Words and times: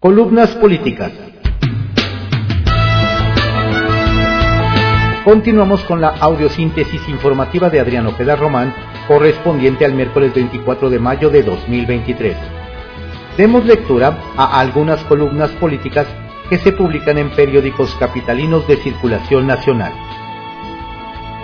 Columnas 0.00 0.48
políticas. 0.52 1.12
Continuamos 5.24 5.82
con 5.82 6.00
la 6.00 6.08
audiosíntesis 6.08 7.06
informativa 7.06 7.68
de 7.68 7.80
Adriano 7.80 8.08
Ojeda 8.08 8.34
Román, 8.34 8.72
correspondiente 9.06 9.84
al 9.84 9.92
miércoles 9.92 10.32
24 10.34 10.88
de 10.88 10.98
mayo 10.98 11.28
de 11.28 11.42
2023. 11.42 12.34
Demos 13.36 13.66
lectura 13.66 14.16
a 14.38 14.58
algunas 14.58 15.04
columnas 15.04 15.50
políticas 15.50 16.06
que 16.48 16.56
se 16.56 16.72
publican 16.72 17.18
en 17.18 17.28
periódicos 17.32 17.94
capitalinos 17.96 18.66
de 18.66 18.78
circulación 18.78 19.46
nacional. 19.46 19.92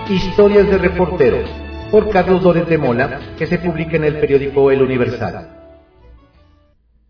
Historias 0.09 0.67
de 0.71 0.79
reporteros, 0.79 1.51
por 1.91 2.09
Carlos 2.09 2.43
Dórez 2.43 2.67
de 2.67 2.79
Mola, 2.79 3.21
que 3.37 3.47
se 3.47 3.59
publica 3.59 3.97
en 3.97 4.05
el 4.05 4.15
periódico 4.19 4.71
El 4.71 4.81
Universal. 4.81 5.56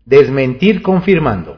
Desmentir 0.07 0.83
confirmando. 0.83 1.57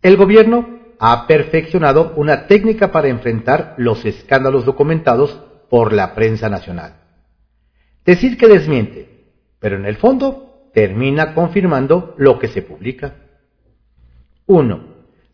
El 0.00 0.16
gobierno 0.16 0.78
ha 1.00 1.26
perfeccionado 1.26 2.12
una 2.14 2.46
técnica 2.46 2.92
para 2.92 3.08
enfrentar 3.08 3.74
los 3.78 4.04
escándalos 4.04 4.64
documentados 4.64 5.42
por 5.68 5.92
la 5.92 6.14
prensa 6.14 6.48
nacional. 6.48 7.00
Decir 8.04 8.38
que 8.38 8.46
desmiente, 8.46 9.24
pero 9.58 9.74
en 9.74 9.86
el 9.86 9.96
fondo 9.96 10.70
termina 10.72 11.34
confirmando 11.34 12.14
lo 12.16 12.38
que 12.38 12.46
se 12.46 12.62
publica. 12.62 13.16
1. 14.46 14.84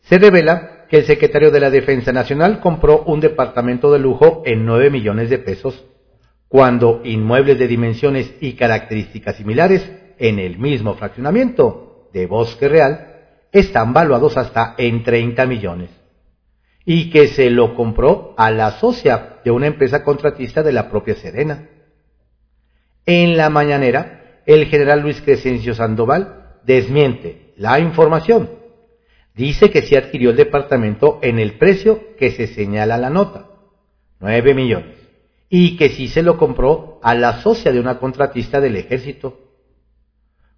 Se 0.00 0.16
revela 0.16 0.86
que 0.88 0.96
el 0.96 1.04
secretario 1.04 1.50
de 1.50 1.60
la 1.60 1.68
Defensa 1.68 2.10
Nacional 2.10 2.60
compró 2.60 3.02
un 3.02 3.20
departamento 3.20 3.92
de 3.92 3.98
lujo 3.98 4.42
en 4.46 4.64
9 4.64 4.88
millones 4.88 5.28
de 5.28 5.40
pesos, 5.40 5.84
cuando 6.48 7.02
inmuebles 7.04 7.58
de 7.58 7.68
dimensiones 7.68 8.32
y 8.40 8.54
características 8.54 9.36
similares 9.36 10.05
en 10.18 10.38
el 10.38 10.58
mismo 10.58 10.94
fraccionamiento 10.94 12.08
de 12.12 12.26
Bosque 12.26 12.68
Real 12.68 13.16
están 13.52 13.92
valuados 13.92 14.36
hasta 14.36 14.74
en 14.78 15.02
30 15.02 15.46
millones 15.46 15.90
y 16.84 17.10
que 17.10 17.26
se 17.28 17.50
lo 17.50 17.74
compró 17.74 18.34
a 18.36 18.50
la 18.50 18.72
socia 18.72 19.40
de 19.44 19.50
una 19.50 19.66
empresa 19.66 20.04
contratista 20.04 20.62
de 20.62 20.72
la 20.72 20.88
propia 20.88 21.16
Serena. 21.16 21.68
En 23.04 23.36
la 23.36 23.50
mañanera, 23.50 24.40
el 24.46 24.66
general 24.66 25.00
Luis 25.00 25.20
Crescencio 25.20 25.74
Sandoval 25.74 26.60
desmiente 26.64 27.52
la 27.56 27.80
información. 27.80 28.50
Dice 29.34 29.70
que 29.70 29.82
se 29.82 29.98
adquirió 29.98 30.30
el 30.30 30.36
departamento 30.36 31.18
en 31.22 31.38
el 31.38 31.58
precio 31.58 32.16
que 32.16 32.30
se 32.30 32.46
señala 32.46 32.96
la 32.96 33.10
nota, 33.10 33.46
9 34.20 34.54
millones, 34.54 34.96
y 35.48 35.76
que 35.76 35.90
sí 35.90 36.08
se 36.08 36.22
lo 36.22 36.38
compró 36.38 37.00
a 37.02 37.14
la 37.14 37.42
socia 37.42 37.72
de 37.72 37.80
una 37.80 37.98
contratista 37.98 38.60
del 38.60 38.76
ejército. 38.76 39.45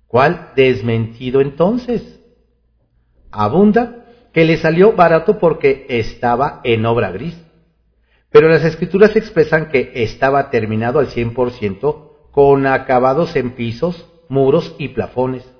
¿Cuál 0.08 0.52
desmentido 0.56 1.40
entonces? 1.40 2.20
Abunda 3.30 4.06
que 4.32 4.44
le 4.44 4.56
salió 4.56 4.92
barato 4.92 5.38
porque 5.38 5.86
estaba 5.88 6.60
en 6.64 6.84
obra 6.86 7.12
gris. 7.12 7.38
Pero 8.30 8.48
las 8.48 8.64
escrituras 8.64 9.16
expresan 9.16 9.68
que 9.68 9.92
estaba 9.94 10.50
terminado 10.50 10.98
al 10.98 11.08
100% 11.08 12.08
con 12.30 12.66
acabados 12.66 13.36
en 13.36 13.50
pisos, 13.50 14.06
muros 14.28 14.74
y 14.78 14.88
plafones. 14.88 15.50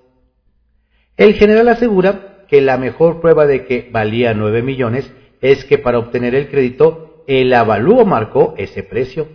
El 1.17 1.35
general 1.35 1.69
asegura 1.69 2.45
que 2.49 2.61
la 2.61 2.79
mejor 2.79 3.21
prueba 3.21 3.47
de 3.47 3.67
que 3.67 3.89
valía 3.93 4.33
9 4.35 4.63
millones 4.63 5.13
es 5.41 5.65
que 5.65 5.79
para 5.79 5.99
obtener 5.99 6.35
el 6.35 6.49
crédito 6.49 7.25
el 7.27 7.53
avalúo 7.53 8.07
marcó 8.07 8.55
ese 8.57 8.83
precio. 8.83 9.29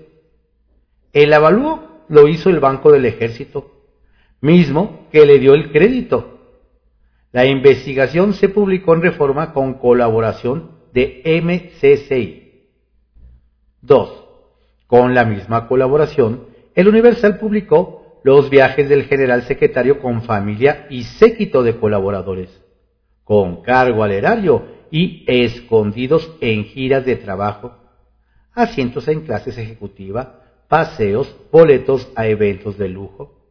El 1.12 1.34
avalúo 1.34 2.06
lo 2.10 2.28
hizo 2.28 2.50
el 2.50 2.60
Banco 2.60 2.92
del 2.92 3.06
Ejército, 3.06 3.83
mismo 4.44 5.08
que 5.12 5.26
le 5.26 5.40
dio 5.40 5.56
el 5.56 5.72
crédito. 5.72 6.40
La 7.32 7.46
investigación 7.46 8.34
se 8.34 8.50
publicó 8.50 8.94
en 8.94 9.02
reforma 9.02 9.54
con 9.54 9.74
colaboración 9.74 10.72
de 10.94 11.24
MCCI. 11.42 12.68
2. 13.82 14.24
Con 14.86 15.16
la 15.16 15.26
misma 15.26 15.68
colaboración, 15.68 16.46
el 16.76 16.88
Universal 16.88 17.40
publicó 17.40 18.20
los 18.24 18.52
viajes 18.52 18.88
del 18.88 19.06
general 19.06 19.42
secretario 19.44 20.00
con 20.00 20.22
familia 20.22 20.86
y 20.92 21.04
séquito 21.04 21.64
de 21.64 21.78
colaboradores, 21.80 22.62
con 23.24 23.64
cargo 23.64 24.04
al 24.04 24.12
erario 24.12 24.66
y 24.92 25.24
escondidos 25.26 26.32
en 26.40 26.66
giras 26.66 27.04
de 27.06 27.16
trabajo 27.16 27.84
asientos 28.54 29.08
en 29.08 29.22
clases 29.22 29.58
ejecutiva, 29.58 30.42
paseos, 30.68 31.36
boletos 31.52 32.12
a 32.16 32.28
eventos 32.28 32.78
de 32.78 32.90
lujo. 32.90 33.43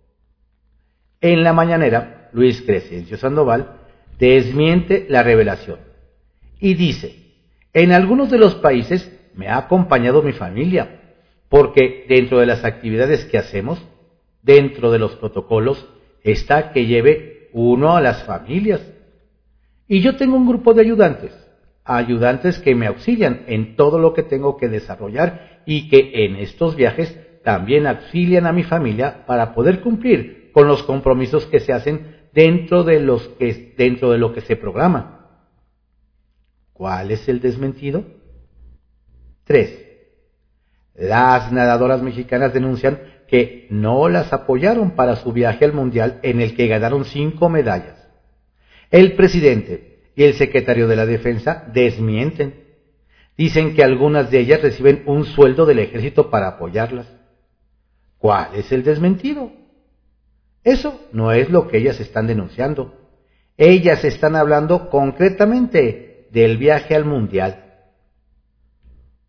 En 1.22 1.42
la 1.42 1.52
mañanera, 1.52 2.28
Luis 2.32 2.60
Crescencio 2.62 3.16
Sandoval 3.16 3.78
desmiente 4.18 5.06
la 5.08 5.22
revelación 5.22 5.78
y 6.60 6.74
dice, 6.74 7.16
en 7.72 7.92
algunos 7.92 8.30
de 8.30 8.38
los 8.38 8.56
países 8.56 9.10
me 9.34 9.48
ha 9.48 9.56
acompañado 9.56 10.22
mi 10.22 10.32
familia, 10.32 11.00
porque 11.48 12.04
dentro 12.08 12.38
de 12.40 12.46
las 12.46 12.64
actividades 12.64 13.24
que 13.24 13.38
hacemos, 13.38 13.82
dentro 14.42 14.90
de 14.90 14.98
los 14.98 15.16
protocolos, 15.16 15.88
está 16.22 16.72
que 16.72 16.86
lleve 16.86 17.48
uno 17.52 17.96
a 17.96 18.00
las 18.00 18.24
familias. 18.24 18.80
Y 19.88 20.00
yo 20.00 20.16
tengo 20.16 20.36
un 20.36 20.46
grupo 20.46 20.74
de 20.74 20.82
ayudantes 20.82 21.32
ayudantes 21.84 22.58
que 22.60 22.74
me 22.74 22.86
auxilian 22.86 23.42
en 23.48 23.76
todo 23.76 23.98
lo 23.98 24.14
que 24.14 24.22
tengo 24.22 24.56
que 24.56 24.68
desarrollar 24.68 25.62
y 25.66 25.88
que 25.88 26.24
en 26.24 26.36
estos 26.36 26.76
viajes 26.76 27.18
también 27.42 27.86
auxilian 27.86 28.46
a 28.46 28.52
mi 28.52 28.62
familia 28.62 29.24
para 29.26 29.52
poder 29.54 29.80
cumplir 29.80 30.41
con 30.52 30.68
los 30.68 30.82
compromisos 30.82 31.46
que 31.46 31.60
se 31.60 31.72
hacen 31.72 32.16
dentro 32.32 32.84
de, 32.84 33.00
los 33.00 33.28
que, 33.38 33.74
dentro 33.76 34.10
de 34.10 34.18
lo 34.18 34.32
que 34.32 34.40
se 34.40 34.56
programa. 34.56 35.22
¿Cuál 36.72 37.10
es 37.10 37.28
el 37.28 37.40
desmentido? 37.40 38.04
3. 39.44 39.86
Las 40.94 41.52
nadadoras 41.52 42.02
mexicanas 42.02 42.52
denuncian 42.52 43.00
que 43.28 43.66
no 43.70 44.08
las 44.08 44.32
apoyaron 44.32 44.90
para 44.90 45.16
su 45.16 45.32
viaje 45.32 45.64
al 45.64 45.72
Mundial 45.72 46.20
en 46.22 46.40
el 46.40 46.54
que 46.54 46.66
ganaron 46.66 47.04
cinco 47.04 47.48
medallas. 47.48 47.96
El 48.90 49.14
presidente 49.14 50.00
y 50.14 50.24
el 50.24 50.34
secretario 50.34 50.86
de 50.86 50.96
la 50.96 51.06
Defensa 51.06 51.64
desmienten. 51.72 52.62
Dicen 53.36 53.74
que 53.74 53.82
algunas 53.82 54.30
de 54.30 54.40
ellas 54.40 54.60
reciben 54.60 55.02
un 55.06 55.24
sueldo 55.24 55.64
del 55.64 55.78
ejército 55.78 56.30
para 56.30 56.48
apoyarlas. 56.48 57.06
¿Cuál 58.18 58.54
es 58.54 58.70
el 58.70 58.84
desmentido? 58.84 59.50
Eso 60.64 61.00
no 61.12 61.32
es 61.32 61.50
lo 61.50 61.68
que 61.68 61.78
ellas 61.78 62.00
están 62.00 62.26
denunciando. 62.26 62.94
Ellas 63.56 64.04
están 64.04 64.36
hablando 64.36 64.88
concretamente 64.90 66.28
del 66.30 66.56
viaje 66.56 66.94
al 66.94 67.04
Mundial. 67.04 67.64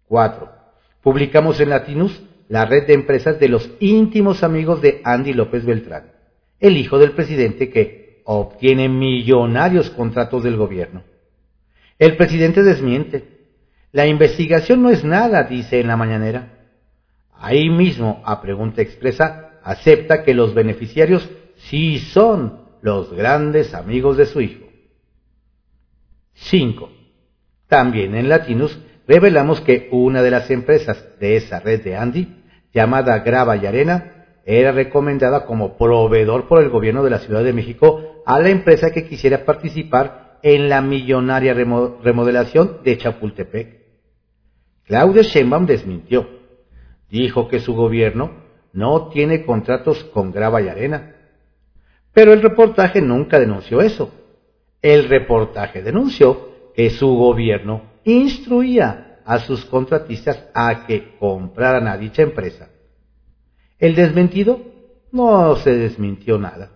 4. 0.07 0.49
Publicamos 1.01 1.59
en 1.59 1.69
Latinus 1.69 2.23
la 2.47 2.66
red 2.66 2.85
de 2.85 2.94
empresas 2.94 3.39
de 3.39 3.49
los 3.49 3.69
íntimos 3.79 4.44
amigos 4.44 4.81
de 4.81 5.01
Andy 5.03 5.33
López 5.33 5.66
Beltrán, 5.66 6.11
el 6.59 6.77
hijo 6.77 6.99
del 6.99 7.13
presidente 7.13 7.69
que 7.69 8.21
obtiene 8.25 8.89
millonarios 8.89 9.89
contratos 9.89 10.44
del 10.44 10.55
gobierno. 10.55 11.03
El 12.00 12.15
presidente 12.15 12.63
desmiente. 12.63 13.33
La 13.91 14.07
investigación 14.07 14.81
no 14.81 14.89
es 14.89 15.03
nada, 15.03 15.44
dice 15.44 15.79
en 15.79 15.88
la 15.88 15.97
mañanera. 15.97 16.59
Ahí 17.33 17.69
mismo, 17.69 18.21
a 18.25 18.41
pregunta 18.41 18.81
expresa, 18.81 19.52
acepta 19.63 20.24
que 20.24 20.34
los 20.34 20.53
beneficiarios 20.53 21.29
sí 21.56 22.00
son 22.00 22.63
los 22.81 23.13
grandes 23.13 23.74
amigos 23.74 24.18
de 24.18 24.25
su 24.25 24.41
hijo. 24.41 24.66
5. 26.34 26.90
También 27.68 28.16
en 28.16 28.29
Latinus 28.29 28.78
revelamos 29.07 29.62
que 29.62 29.90
una 29.91 30.22
de 30.22 30.31
las 30.31 30.50
empresas 30.51 31.03
de 31.19 31.38
esa 31.38 31.59
red 31.59 31.84
de 31.84 31.96
Andy, 31.96 32.44
llamada 32.74 33.19
Grava 33.19 33.56
y 33.57 33.66
Arena, 33.66 34.25
era 34.46 34.74
recomendada 34.74 35.46
como 35.46 35.78
proveedor 35.78 36.47
por 36.47 36.62
el 36.62 36.69
gobierno 36.69 37.03
de 37.03 37.09
la 37.09 37.19
Ciudad 37.19 37.44
de 37.44 37.53
México 37.53 38.24
a 38.25 38.40
la 38.40 38.50
empresa 38.50 38.91
que 38.91 39.07
quisiera 39.07 39.45
participar 39.45 40.39
en 40.44 40.68
la 40.68 40.81
millonaria 40.81 41.54
remodelación 41.54 42.80
de 42.83 42.98
Chapultepec. 42.98 43.83
Claudia 44.86 45.21
Sheinbaum 45.21 45.66
desmintió. 45.66 46.27
Dijo 47.09 47.48
que 47.48 47.62
su 47.62 47.74
gobierno 47.74 48.43
no 48.73 49.07
tiene 49.07 49.45
contratos 49.45 50.03
con 50.05 50.31
grava 50.31 50.61
y 50.61 50.67
arena. 50.67 51.15
Pero 52.11 52.33
el 52.33 52.41
reportaje 52.41 53.01
nunca 53.01 53.39
denunció 53.39 53.81
eso. 53.81 54.11
El 54.81 55.07
reportaje 55.07 55.81
denunció 55.81 56.73
que 56.75 56.89
su 56.89 57.07
gobierno 57.07 57.83
instruía 58.03 59.19
a 59.25 59.39
sus 59.39 59.63
contratistas 59.65 60.43
a 60.53 60.85
que 60.85 61.15
compraran 61.17 61.87
a 61.87 61.97
dicha 61.97 62.21
empresa 62.23 62.67
el 63.83 63.95
desmentido 63.95 64.61
no 65.11 65.57
se 65.57 65.75
desmintió 65.75 66.37
nada. 66.37 66.71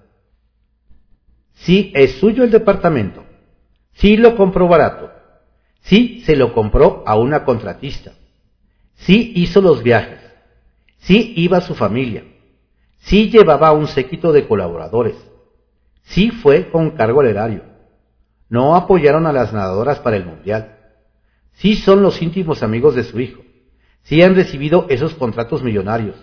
Sí 1.54 1.90
es 1.96 2.20
suyo 2.20 2.44
el 2.44 2.52
departamento. 2.52 3.24
Sí 3.94 4.18
lo 4.18 4.36
compró 4.36 4.68
barato. 4.68 5.10
Sí 5.84 6.22
se 6.26 6.36
lo 6.36 6.54
compró 6.54 7.04
a 7.08 7.18
una 7.18 7.46
contratista. 7.46 8.12
Sí 8.96 9.32
hizo 9.38 9.62
los 9.62 9.84
viajes. 9.84 10.17
Sí 11.08 11.32
iba 11.38 11.62
su 11.62 11.74
familia. 11.74 12.26
Sí 12.98 13.30
llevaba 13.30 13.72
un 13.72 13.88
séquito 13.88 14.34
de 14.34 14.46
colaboradores. 14.46 15.16
Sí 16.04 16.32
fue 16.32 16.70
con 16.70 16.92
cargo 16.92 17.22
al 17.22 17.28
erario. 17.28 17.64
no 18.50 18.76
apoyaron 18.76 19.26
a 19.26 19.32
las 19.32 19.54
nadadoras 19.54 20.00
para 20.00 20.18
el 20.18 20.26
Mundial. 20.26 20.78
Sí 21.54 21.76
son 21.76 22.02
los 22.02 22.22
íntimos 22.22 22.62
amigos 22.62 22.94
de 22.94 23.06
su 23.06 23.22
hijo. 23.22 23.42
Sí 24.04 24.22
han 24.22 24.36
recibido 24.36 24.86
esos 24.90 25.14
contratos 25.16 25.64
millonarios. 25.64 26.18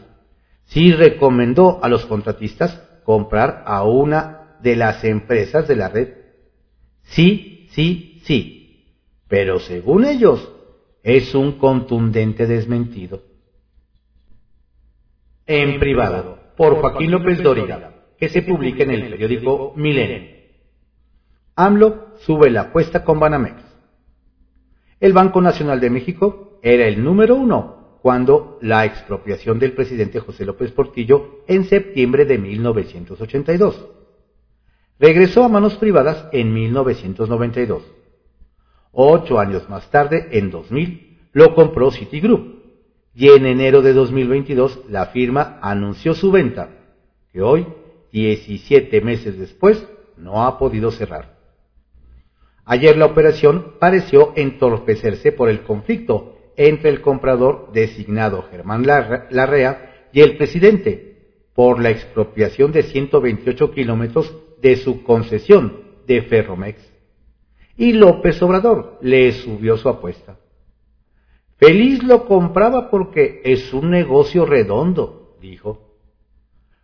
Sí 0.67 0.93
recomendó 0.93 1.81
a 1.83 1.89
los 1.89 2.05
contratistas 2.05 2.79
comprar 3.05 3.63
a 3.67 3.85
una 3.85 4.59
de 4.61 4.77
las 4.77 5.03
empresas 5.05 5.67
de 5.67 5.77
la 5.77 5.89
red. 5.89 6.09
Sí, 7.05 7.69
sí, 7.71 8.21
sí. 8.25 8.85
Pero 9.29 9.61
según 9.61 10.05
ellos, 10.05 10.47
es 11.03 11.35
un 11.35 11.53
contundente 11.53 12.47
desmentido. 12.47 13.34
En 15.47 15.79
privado, 15.79 16.39
por 16.57 16.77
Joaquín 16.77 17.11
López 17.11 17.43
Dóriga, 17.43 17.93
que 18.19 18.31
se 18.31 18.41
publica 18.41 18.83
en 18.83 18.93
el 18.93 19.11
periódico 19.11 19.75
Milenio. 19.77 20.31
AMLO 21.55 22.17
sube 22.21 22.51
la 22.51 22.63
apuesta 22.63 23.05
con 23.05 23.21
Banamex. 23.21 23.63
El 25.01 25.13
Banco 25.13 25.43
Nacional 25.43 25.81
de 25.81 25.91
México 25.91 26.59
era 26.63 26.87
el 26.87 27.05
número 27.05 27.37
uno 27.37 27.99
cuando 28.01 28.59
la 28.63 28.87
expropiación 28.87 29.59
del 29.59 29.73
presidente 29.73 30.19
José 30.19 30.47
López 30.47 30.73
Portillo 30.73 31.43
en 31.47 31.65
septiembre 31.65 32.25
de 32.25 32.39
1982. 32.39 33.87
Regresó 34.99 35.45
a 35.45 35.51
manos 35.51 35.77
privadas 35.77 36.27
en 36.33 36.55
1992. 36.55 37.83
Ocho 38.93 39.39
años 39.39 39.69
más 39.69 39.91
tarde, 39.91 40.29
en 40.31 40.51
2000, 40.51 41.19
lo 41.33 41.55
compró 41.55 41.91
Citigroup 41.91 42.54
y 43.15 43.29
en 43.29 43.47
enero 43.47 43.83
de 43.83 43.93
2022 43.93 44.83
la 44.89 45.07
firma 45.07 45.59
anunció 45.63 46.15
su 46.15 46.33
venta, 46.33 46.71
que 47.33 47.43
hoy, 47.43 47.67
17 48.13 49.01
meses 49.01 49.39
después, 49.39 49.87
no 50.17 50.45
ha 50.45 50.59
podido 50.59 50.91
cerrar. 50.91 51.35
Ayer 52.65 52.97
la 52.97 53.07
operación 53.07 53.75
pareció 53.79 54.33
entorpecerse 54.37 55.33
por 55.33 55.49
el 55.49 55.63
conflicto 55.63 56.39
entre 56.57 56.91
el 56.91 57.01
comprador 57.01 57.71
designado 57.73 58.45
Germán 58.51 58.87
Larrea 58.87 60.09
y 60.13 60.21
el 60.21 60.37
presidente 60.37 61.15
por 61.55 61.81
la 61.81 61.91
expropiación 61.91 62.73
de 62.73 62.85
128 62.85 63.71
kilómetros 63.73 64.35
de 64.61 64.77
su 64.77 65.03
concesión 65.03 65.85
de 66.07 66.23
Ferromex. 66.23 66.81
Y 67.77 67.93
López 67.93 68.41
Obrador 68.43 68.99
le 69.03 69.33
subió 69.33 69.77
su 69.77 69.89
apuesta. 69.89 70.39
Feliz 71.57 72.03
lo 72.03 72.27
compraba 72.27 72.91
porque 72.91 73.41
es 73.45 73.73
un 73.73 73.91
negocio 73.91 74.45
redondo, 74.45 75.37
dijo. 75.41 75.85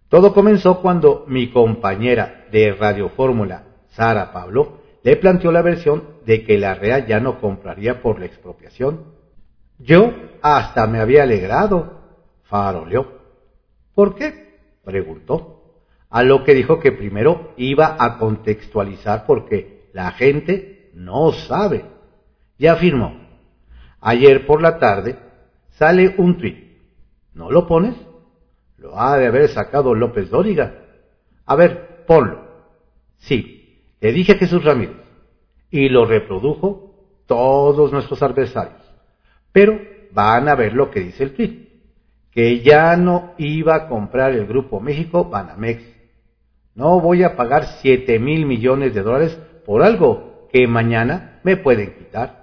Todo 0.09 0.33
comenzó 0.33 0.81
cuando 0.81 1.25
mi 1.29 1.51
compañera 1.51 2.47
de 2.51 2.73
Radio 2.73 3.09
Fórmula, 3.11 3.65
Sara 3.91 4.33
Pablo, 4.33 4.81
le 5.03 5.17
planteó 5.17 5.53
la 5.53 5.63
versión 5.63 6.05
de 6.27 6.45
que 6.45 6.59
la 6.59 6.75
REA 6.75 7.07
ya 7.07 7.21
no 7.21 7.41
compraría 7.41 8.03
por 8.03 8.19
la 8.19 8.27
expropiación. 8.27 9.05
Yo 9.79 10.13
hasta 10.43 10.87
me 10.87 11.01
había 11.01 11.23
alegrado, 11.23 12.01
faroleó. 12.43 13.21
¿Por 13.95 14.15
qué? 14.15 14.59
preguntó. 14.85 15.57
A 16.11 16.23
lo 16.25 16.43
que 16.45 16.55
dijo 16.55 16.81
que 16.81 16.93
primero 16.93 17.53
iba 17.57 17.97
a 17.99 18.19
contextualizar 18.19 19.27
porque 19.27 19.89
la 19.93 20.11
gente 20.11 20.91
no 20.95 21.33
sabe. 21.33 21.85
Y 22.59 22.67
afirmó, 22.67 23.20
ayer 24.01 24.47
por 24.47 24.63
la 24.63 24.79
tarde 24.79 25.17
sale 25.71 26.15
un 26.19 26.39
tuit. 26.39 26.71
¿No 27.35 27.51
lo 27.51 27.67
pones? 27.67 27.95
Lo 28.79 28.99
ha 28.99 29.17
de 29.19 29.27
haber 29.27 29.49
sacado 29.49 29.95
López 29.95 30.31
Dóriga. 30.31 30.75
A 31.47 31.55
ver, 31.55 32.05
ponlo. 32.07 32.41
Sí, 33.19 33.85
le 34.01 34.13
dije 34.13 34.33
a 34.33 34.37
Jesús 34.37 34.65
Ramírez 34.65 34.97
y 35.71 35.89
lo 35.89 36.05
reprodujo 36.05 36.95
todos 37.27 37.93
nuestros 37.93 38.23
adversarios. 38.23 38.81
Pero 39.53 39.81
van 40.13 40.49
a 40.49 40.55
ver 40.55 40.75
lo 40.75 40.91
que 40.91 41.01
dice 41.01 41.25
el 41.25 41.35
tweet, 41.35 41.69
que 42.31 42.61
ya 42.61 42.97
no 42.97 43.35
iba 43.39 43.75
a 43.75 43.89
comprar 43.89 44.33
el 44.33 44.47
Grupo 44.47 44.81
México 44.81 45.25
Banamex. 45.25 45.83
No 46.75 47.01
voy 47.01 47.23
a 47.23 47.37
pagar 47.37 47.67
7 47.81 48.19
mil 48.19 48.47
millones 48.47 48.95
de 48.95 49.03
dólares 49.03 49.39
por 49.67 49.83
algo 49.83 50.49
que 50.53 50.67
mañana 50.67 51.41
me 51.45 51.57
pueden 51.57 51.95
quitar. 51.95 52.40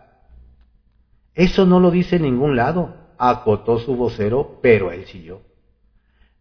Eso 1.37 1.67
no 1.67 1.79
lo 1.79 1.91
dice 1.91 2.15
en 2.15 2.23
ningún 2.23 2.55
lado, 2.55 2.95
acotó 3.19 3.77
su 3.77 3.95
vocero, 3.95 4.57
pero 4.59 4.91
él 4.91 5.05
siguió. 5.05 5.41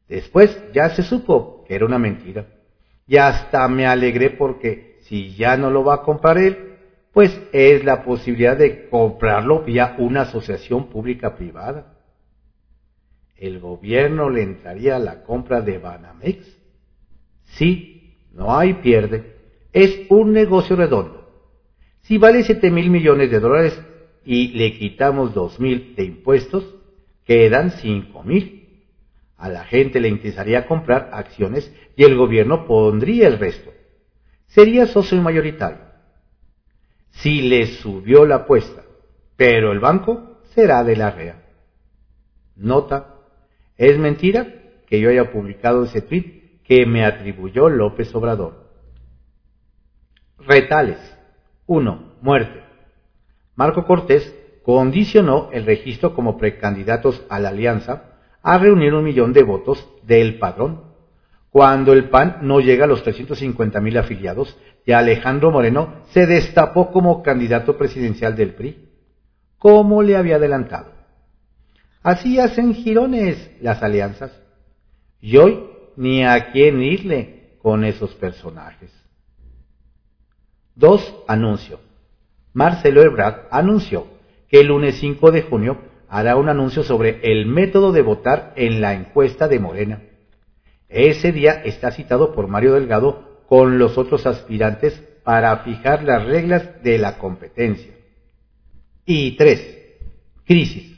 Después 0.09 0.59
ya 0.73 0.89
se 0.89 1.03
supo 1.03 1.65
que 1.69 1.75
era 1.75 1.85
una 1.85 1.99
mentira. 1.99 2.47
Y 3.07 3.19
hasta 3.19 3.69
me 3.69 3.87
alegré 3.87 4.31
porque 4.31 4.97
si 5.03 5.35
ya 5.35 5.59
no 5.59 5.71
lo 5.71 5.85
va 5.85 5.97
a 5.97 6.03
comprar 6.03 6.39
él, 6.39 6.79
pues 7.13 7.39
es 7.53 7.85
la 7.85 8.05
posibilidad 8.05 8.57
de 8.57 8.89
comprarlo 8.89 9.65
vía 9.65 9.97
una 9.99 10.23
asociación 10.23 10.89
pública 10.89 11.37
privada. 11.37 11.99
¿El 13.37 13.61
gobierno 13.61 14.31
le 14.31 14.45
entraría 14.45 14.97
a 14.97 14.99
la 14.99 15.25
compra 15.25 15.61
de 15.61 15.77
Banamex? 15.77 16.59
Sí, 17.45 18.17
no 18.33 18.57
hay 18.57 18.75
pierde. 18.75 19.37
Es 19.75 20.07
un 20.09 20.33
negocio 20.33 20.75
redondo. 20.75 21.31
Si 22.01 22.17
vale 22.17 22.43
7 22.45 22.71
mil 22.71 22.89
millones 22.89 23.31
de 23.31 23.41
dólares 23.41 23.79
y 24.27 24.49
le 24.49 24.77
quitamos 24.77 25.33
2 25.33 25.61
mil 25.61 25.95
de 25.95 26.05
impuestos, 26.05 26.75
quedan 27.25 27.71
5 27.71 28.23
mil. 28.25 28.83
A 29.39 29.49
la 29.49 29.65
gente 29.65 30.01
le 30.01 30.09
interesaría 30.09 30.67
comprar 30.67 31.11
acciones 31.13 31.73
y 31.97 32.05
el 32.05 32.17
gobierno 32.17 32.67
pondría 32.67 33.29
el 33.29 33.39
resto 33.39 33.73
sería 34.49 34.87
socio 34.87 35.21
mayoritario. 35.21 35.85
Si 37.11 37.43
le 37.43 37.67
subió 37.67 38.25
la 38.25 38.37
apuesta, 38.37 38.83
pero 39.37 39.73
el 39.73 39.81
banco 39.81 40.41
será 40.55 40.85
de 40.85 40.97
la 40.97 41.11
REA. 41.11 41.43
Nota, 42.57 43.17
es 43.77 43.99
mentira 43.99 44.47
que 44.87 45.01
yo 45.01 45.11
haya 45.11 45.31
publicado 45.31 45.85
ese 45.85 46.01
tweet 46.01 46.61
que 46.65 46.87
me 46.87 47.05
atribuyó 47.05 47.69
López 47.69 48.15
Obrador. 48.15 48.67
Retales. 50.39 50.99
1. 51.67 52.13
Muerte. 52.23 52.66
Marco 53.57 53.85
Cortés 53.85 54.35
condicionó 54.63 55.51
el 55.53 55.67
registro 55.67 56.15
como 56.15 56.39
precandidatos 56.39 57.25
a 57.29 57.41
la 57.41 57.49
alianza 57.49 58.19
a 58.43 58.59
reunir 58.59 58.95
un 58.95 59.05
millón 59.05 59.33
de 59.33 59.43
votos 59.43 59.85
del 60.05 60.39
padrón 60.39 60.87
cuando 61.57 61.95
el 61.95 62.11
PAN 62.11 62.41
no 62.43 62.61
llega 62.61 62.85
a 62.85 62.87
los 62.87 63.03
350 63.03 63.81
mil 63.81 63.97
afiliados 63.97 64.59
y 64.85 64.93
Alejandro 64.93 65.51
Moreno 65.51 66.03
se 66.11 66.27
destapó 66.27 66.93
como 66.93 67.23
candidato 67.23 67.79
presidencial 67.79 68.37
del 68.37 68.53
PRI, 68.53 68.91
como 69.57 70.03
le 70.03 70.19
había 70.19 70.37
adelantado. 70.37 70.93
Así 72.03 72.39
hacen 72.39 72.75
girones 72.75 73.53
las 73.63 73.83
alianzas. 73.83 74.39
Y 75.21 75.39
hoy 75.39 75.65
ni 75.97 76.25
a 76.25 76.53
quién 76.53 76.83
irle 76.83 77.57
con 77.63 77.85
esos 77.85 78.15
personajes. 78.17 78.93
Dos, 80.75 81.17
anuncio. 81.27 81.81
Marcelo 82.57 83.03
Ebrard 83.03 83.47
anunció 83.51 84.07
que 84.49 84.61
el 84.61 84.67
lunes 84.67 84.97
5 84.97 85.31
de 85.31 85.43
junio 85.43 85.79
hará 86.09 86.37
un 86.37 86.49
anuncio 86.49 86.83
sobre 86.83 87.21
el 87.23 87.47
método 87.47 87.93
de 87.93 88.03
votar 88.03 88.53
en 88.57 88.81
la 88.81 88.95
encuesta 88.95 89.47
de 89.47 89.61
Morena 89.61 90.01
ese 90.89 91.33
día 91.33 91.63
está 91.65 91.91
citado 91.91 92.33
por 92.33 92.49
Mario 92.49 92.75
Delgado 92.75 93.43
con 93.49 93.79
los 93.79 93.99
otros 93.99 94.27
aspirantes 94.27 95.03
para 95.25 95.57
fijar 95.59 96.05
las 96.05 96.25
reglas 96.25 96.83
de 96.83 96.99
la 96.99 97.19
competencia. 97.19 97.93
Y 99.05 99.37
tres, 99.37 99.79
crisis. 100.45 100.97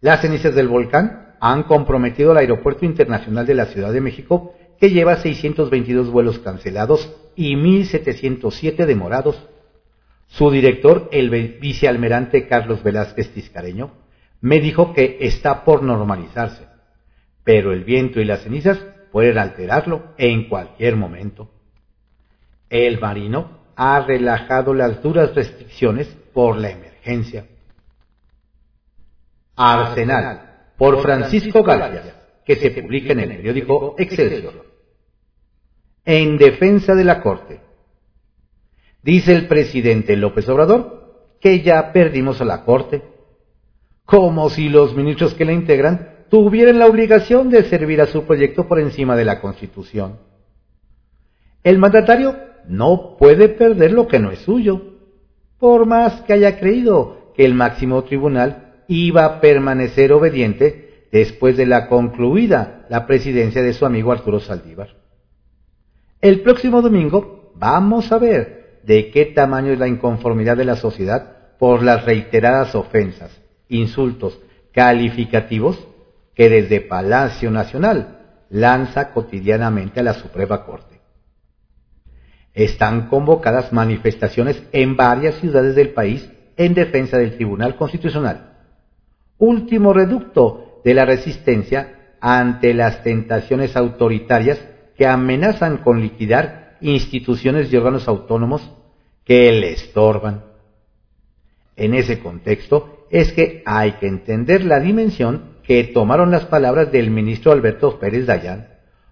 Las 0.00 0.20
cenizas 0.20 0.54
del 0.54 0.68
volcán 0.68 1.36
han 1.40 1.64
comprometido 1.64 2.32
al 2.32 2.38
Aeropuerto 2.38 2.84
Internacional 2.84 3.46
de 3.46 3.54
la 3.54 3.66
Ciudad 3.66 3.92
de 3.92 4.00
México, 4.00 4.54
que 4.80 4.90
lleva 4.90 5.16
622 5.16 6.10
vuelos 6.10 6.38
cancelados 6.40 7.12
y 7.36 7.54
1.707 7.54 8.86
demorados. 8.86 9.40
Su 10.28 10.50
director, 10.50 11.08
el 11.12 11.30
vicealmirante 11.60 12.46
Carlos 12.46 12.82
Velázquez 12.82 13.32
Tiscareño, 13.34 13.92
me 14.40 14.60
dijo 14.60 14.94
que 14.94 15.18
está 15.20 15.64
por 15.64 15.82
normalizarse 15.82 16.68
pero 17.48 17.72
el 17.72 17.82
viento 17.82 18.20
y 18.20 18.26
las 18.26 18.42
cenizas 18.42 18.76
pueden 19.10 19.38
alterarlo 19.38 20.12
en 20.18 20.50
cualquier 20.50 20.96
momento. 20.96 21.50
El 22.68 23.00
marino 23.00 23.60
ha 23.74 24.00
relajado 24.00 24.74
las 24.74 25.02
duras 25.02 25.34
restricciones 25.34 26.08
por 26.34 26.58
la 26.58 26.68
emergencia. 26.68 27.46
Arsenal, 29.56 30.74
por 30.76 31.00
Francisco 31.00 31.62
García, 31.62 32.16
que 32.44 32.56
se 32.56 32.70
publica 32.70 33.14
en 33.14 33.20
el 33.20 33.36
periódico 33.36 33.94
Excelsior. 33.96 34.66
En 36.04 36.36
defensa 36.36 36.94
de 36.94 37.04
la 37.04 37.22
Corte. 37.22 37.60
Dice 39.08 39.34
el 39.34 39.46
presidente 39.46 40.16
López 40.16 40.46
Obrador 40.50 41.14
que 41.40 41.62
ya 41.62 41.94
perdimos 41.94 42.42
a 42.42 42.44
la 42.44 42.66
Corte, 42.66 43.02
como 44.04 44.50
si 44.50 44.68
los 44.68 44.94
ministros 44.94 45.32
que 45.32 45.46
la 45.46 45.54
integran 45.54 46.26
tuvieran 46.28 46.78
la 46.78 46.88
obligación 46.88 47.48
de 47.48 47.64
servir 47.64 48.02
a 48.02 48.06
su 48.06 48.24
proyecto 48.24 48.68
por 48.68 48.78
encima 48.78 49.16
de 49.16 49.24
la 49.24 49.40
Constitución. 49.40 50.18
El 51.64 51.78
mandatario 51.78 52.36
no 52.68 53.16
puede 53.18 53.48
perder 53.48 53.92
lo 53.92 54.08
que 54.08 54.18
no 54.18 54.30
es 54.30 54.40
suyo, 54.40 54.98
por 55.58 55.86
más 55.86 56.20
que 56.20 56.34
haya 56.34 56.58
creído 56.58 57.32
que 57.34 57.46
el 57.46 57.54
máximo 57.54 58.04
tribunal 58.04 58.82
iba 58.88 59.24
a 59.24 59.40
permanecer 59.40 60.12
obediente 60.12 61.06
después 61.10 61.56
de 61.56 61.64
la 61.64 61.88
concluida 61.88 62.84
la 62.90 63.06
presidencia 63.06 63.62
de 63.62 63.72
su 63.72 63.86
amigo 63.86 64.12
Arturo 64.12 64.38
Saldívar. 64.38 64.96
El 66.20 66.42
próximo 66.42 66.82
domingo 66.82 67.54
vamos 67.56 68.12
a 68.12 68.18
ver 68.18 68.57
de 68.88 69.10
qué 69.10 69.26
tamaño 69.26 69.70
es 69.72 69.78
la 69.78 69.86
inconformidad 69.86 70.56
de 70.56 70.64
la 70.64 70.74
sociedad 70.74 71.56
por 71.58 71.82
las 71.82 72.06
reiteradas 72.06 72.74
ofensas, 72.74 73.30
insultos, 73.68 74.40
calificativos 74.72 75.86
que 76.34 76.48
desde 76.48 76.80
Palacio 76.80 77.50
Nacional 77.50 78.46
lanza 78.48 79.12
cotidianamente 79.12 80.00
a 80.00 80.04
la 80.04 80.14
Suprema 80.14 80.64
Corte. 80.64 81.02
Están 82.54 83.08
convocadas 83.08 83.74
manifestaciones 83.74 84.62
en 84.72 84.96
varias 84.96 85.34
ciudades 85.34 85.74
del 85.74 85.90
país 85.90 86.26
en 86.56 86.72
defensa 86.72 87.18
del 87.18 87.36
Tribunal 87.36 87.76
Constitucional, 87.76 88.54
último 89.36 89.92
reducto 89.92 90.80
de 90.82 90.94
la 90.94 91.04
resistencia 91.04 92.14
ante 92.22 92.72
las 92.72 93.02
tentaciones 93.02 93.76
autoritarias 93.76 94.58
que 94.96 95.06
amenazan 95.06 95.76
con 95.78 96.00
liquidar 96.00 96.67
instituciones 96.80 97.72
y 97.72 97.76
órganos 97.76 98.08
autónomos 98.08 98.68
que 99.24 99.52
le 99.52 99.72
estorban. 99.72 100.44
En 101.76 101.94
ese 101.94 102.18
contexto 102.20 103.06
es 103.10 103.32
que 103.32 103.62
hay 103.64 103.92
que 103.92 104.06
entender 104.06 104.64
la 104.64 104.80
dimensión 104.80 105.58
que 105.62 105.84
tomaron 105.84 106.30
las 106.30 106.46
palabras 106.46 106.90
del 106.90 107.10
ministro 107.10 107.52
Alberto 107.52 107.98
Pérez 107.98 108.26
Dayán 108.26 108.68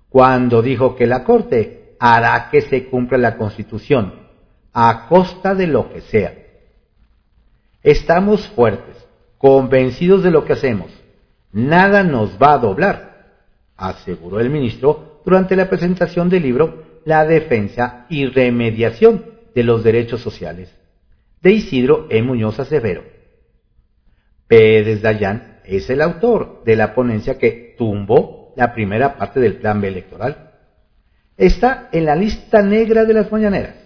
cuando 0.09 0.63
dijo 0.63 0.97
que 0.97 1.07
la 1.07 1.25
Corte 1.25 1.95
hará 1.99 2.49
que 2.51 2.63
se 2.63 2.87
cumpla 2.87 3.19
la 3.19 3.37
Constitución 3.37 4.27
a 4.73 5.07
costa 5.09 5.55
de 5.55 5.67
lo 5.67 5.91
que 5.91 6.03
sea. 6.03 6.35
Estamos 7.83 8.47
fuertes, 8.49 8.97
convencidos 9.39 10.23
de 10.23 10.31
lo 10.31 10.45
que 10.45 10.53
hacemos. 10.53 10.91
Nada 11.53 12.03
nos 12.03 12.37
va 12.43 12.55
a 12.55 12.59
doblar, 12.59 13.27
aseguró 13.77 14.41
el 14.41 14.51
ministro 14.51 15.21
durante 15.25 15.57
la 15.57 15.69
presentación 15.69 16.29
del 16.29 16.43
libro 16.43 16.83
La 17.07 17.25
defensa 17.25 18.05
y 18.09 18.27
remediación 18.27 19.25
de 19.55 19.63
los 19.63 19.85
derechos 19.85 20.21
sociales, 20.21 20.75
de 21.41 21.53
Isidro 21.53 22.09
E. 22.11 22.21
Muñoz 22.21 22.57
Severo. 22.69 23.05
Pérez 24.49 25.03
Dayán 25.03 25.61
es 25.65 25.89
el 25.89 26.03
autor 26.03 26.65
de 26.65 26.75
la 26.75 26.97
ponencia 26.97 27.39
que 27.39 27.77
tumbó 27.79 28.53
la 28.57 28.75
primera 28.75 29.17
parte 29.17 29.39
del 29.39 29.59
plan 29.59 29.81
B 29.81 29.87
electoral. 29.87 30.51
Está 31.37 31.91
en 31.93 32.07
la 32.07 32.17
lista 32.17 32.61
negra 32.61 33.05
de 33.05 33.15
las 33.15 33.31
mañaneras. 33.31 33.77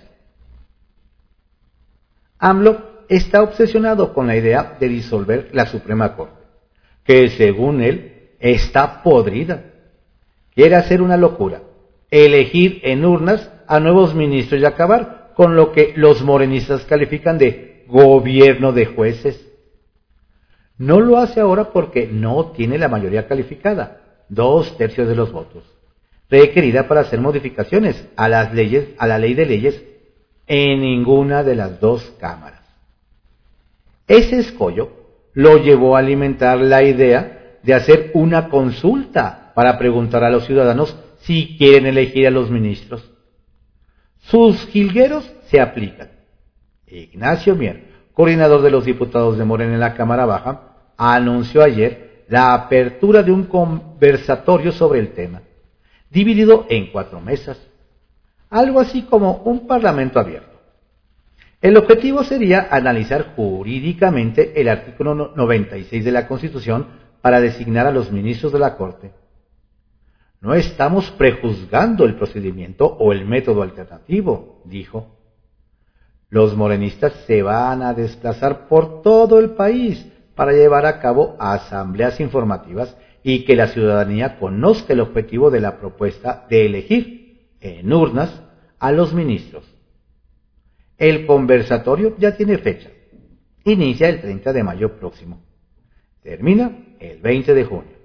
AMLO 2.38 3.04
está 3.06 3.42
obsesionado 3.42 4.14
con 4.14 4.28
la 4.28 4.36
idea 4.36 4.78
de 4.80 4.88
disolver 4.88 5.50
la 5.52 5.66
Suprema 5.66 6.16
Corte, 6.16 6.42
que 7.04 7.28
según 7.28 7.82
él 7.82 8.30
está 8.40 9.02
podrida 9.02 9.70
Quiere 10.54 10.76
hacer 10.76 11.00
una 11.00 11.16
locura, 11.16 11.62
elegir 12.10 12.80
en 12.84 13.04
urnas 13.04 13.50
a 13.66 13.80
nuevos 13.80 14.14
ministros 14.14 14.60
y 14.60 14.64
acabar 14.64 15.32
con 15.34 15.56
lo 15.56 15.72
que 15.72 15.92
los 15.96 16.22
morenistas 16.22 16.84
califican 16.84 17.38
de 17.38 17.84
gobierno 17.88 18.72
de 18.72 18.86
jueces. 18.86 19.46
No 20.76 21.00
lo 21.00 21.18
hace 21.18 21.40
ahora 21.40 21.72
porque 21.72 22.06
no 22.06 22.52
tiene 22.52 22.78
la 22.78 22.88
mayoría 22.88 23.28
calificada, 23.28 24.00
dos 24.28 24.76
tercios 24.76 25.08
de 25.08 25.14
los 25.14 25.30
votos, 25.30 25.64
requerida 26.28 26.88
para 26.88 27.02
hacer 27.02 27.20
modificaciones 27.20 28.08
a 28.16 28.28
las 28.28 28.54
leyes, 28.54 28.88
a 28.98 29.06
la 29.06 29.18
ley 29.18 29.34
de 29.34 29.46
leyes 29.46 29.84
en 30.46 30.80
ninguna 30.80 31.44
de 31.44 31.54
las 31.54 31.80
dos 31.80 32.12
cámaras. 32.18 32.62
Ese 34.08 34.38
escollo 34.38 34.90
lo 35.32 35.58
llevó 35.58 35.94
a 35.94 36.00
alimentar 36.00 36.58
la 36.58 36.82
idea 36.82 37.58
de 37.62 37.74
hacer 37.74 38.10
una 38.14 38.48
consulta 38.48 39.52
para 39.54 39.78
preguntar 39.78 40.24
a 40.24 40.30
los 40.30 40.46
ciudadanos 40.46 40.96
si 41.20 41.56
quieren 41.56 41.86
elegir 41.86 42.26
a 42.26 42.30
los 42.30 42.50
ministros. 42.50 43.10
Sus 44.18 44.66
jilgueros 44.66 45.30
se 45.48 45.60
aplican. 45.60 46.10
Ignacio 46.86 47.54
Mier, 47.54 47.84
coordinador 48.12 48.62
de 48.62 48.70
los 48.70 48.84
diputados 48.84 49.38
de 49.38 49.44
Morena 49.44 49.74
en 49.74 49.80
la 49.80 49.94
Cámara 49.94 50.26
Baja, 50.26 50.92
anunció 50.96 51.62
ayer 51.62 52.24
la 52.28 52.54
apertura 52.54 53.22
de 53.22 53.32
un 53.32 53.44
conversatorio 53.44 54.72
sobre 54.72 55.00
el 55.00 55.12
tema, 55.12 55.42
dividido 56.10 56.66
en 56.68 56.90
cuatro 56.90 57.20
mesas, 57.20 57.58
algo 58.50 58.80
así 58.80 59.02
como 59.02 59.42
un 59.44 59.66
parlamento 59.66 60.18
abierto. 60.18 60.48
El 61.60 61.76
objetivo 61.76 62.24
sería 62.24 62.68
analizar 62.70 63.34
jurídicamente 63.36 64.60
el 64.60 64.68
artículo 64.68 65.14
96 65.36 66.04
de 66.04 66.12
la 66.12 66.26
Constitución 66.26 66.86
para 67.20 67.40
designar 67.40 67.86
a 67.86 67.92
los 67.92 68.10
ministros 68.10 68.52
de 68.52 68.58
la 68.58 68.76
Corte 68.76 69.12
no 70.40 70.54
estamos 70.54 71.10
prejuzgando 71.12 72.04
el 72.04 72.16
procedimiento 72.16 72.86
o 72.86 73.12
el 73.12 73.26
método 73.26 73.62
alternativo, 73.62 74.62
dijo. 74.64 75.16
Los 76.30 76.56
morenistas 76.56 77.12
se 77.26 77.42
van 77.42 77.82
a 77.82 77.92
desplazar 77.92 78.68
por 78.68 79.02
todo 79.02 79.38
el 79.38 79.50
país 79.50 80.06
para 80.34 80.52
llevar 80.52 80.86
a 80.86 81.00
cabo 81.00 81.36
asambleas 81.38 82.20
informativas 82.20 82.96
y 83.22 83.44
que 83.44 83.56
la 83.56 83.68
ciudadanía 83.68 84.38
conozca 84.38 84.94
el 84.94 85.00
objetivo 85.00 85.50
de 85.50 85.60
la 85.60 85.78
propuesta 85.78 86.46
de 86.48 86.64
elegir 86.64 87.50
en 87.60 87.92
urnas 87.92 88.42
a 88.78 88.92
los 88.92 89.12
ministros. 89.12 89.64
El 90.96 91.26
conversatorio 91.26 92.16
ya 92.18 92.36
tiene 92.36 92.56
fecha. 92.58 92.90
Inicia 93.64 94.08
el 94.08 94.20
30 94.22 94.52
de 94.52 94.62
mayo 94.62 94.96
próximo. 94.98 95.42
Termina 96.22 96.96
el 96.98 97.20
20 97.20 97.54
de 97.54 97.64
junio. 97.64 97.99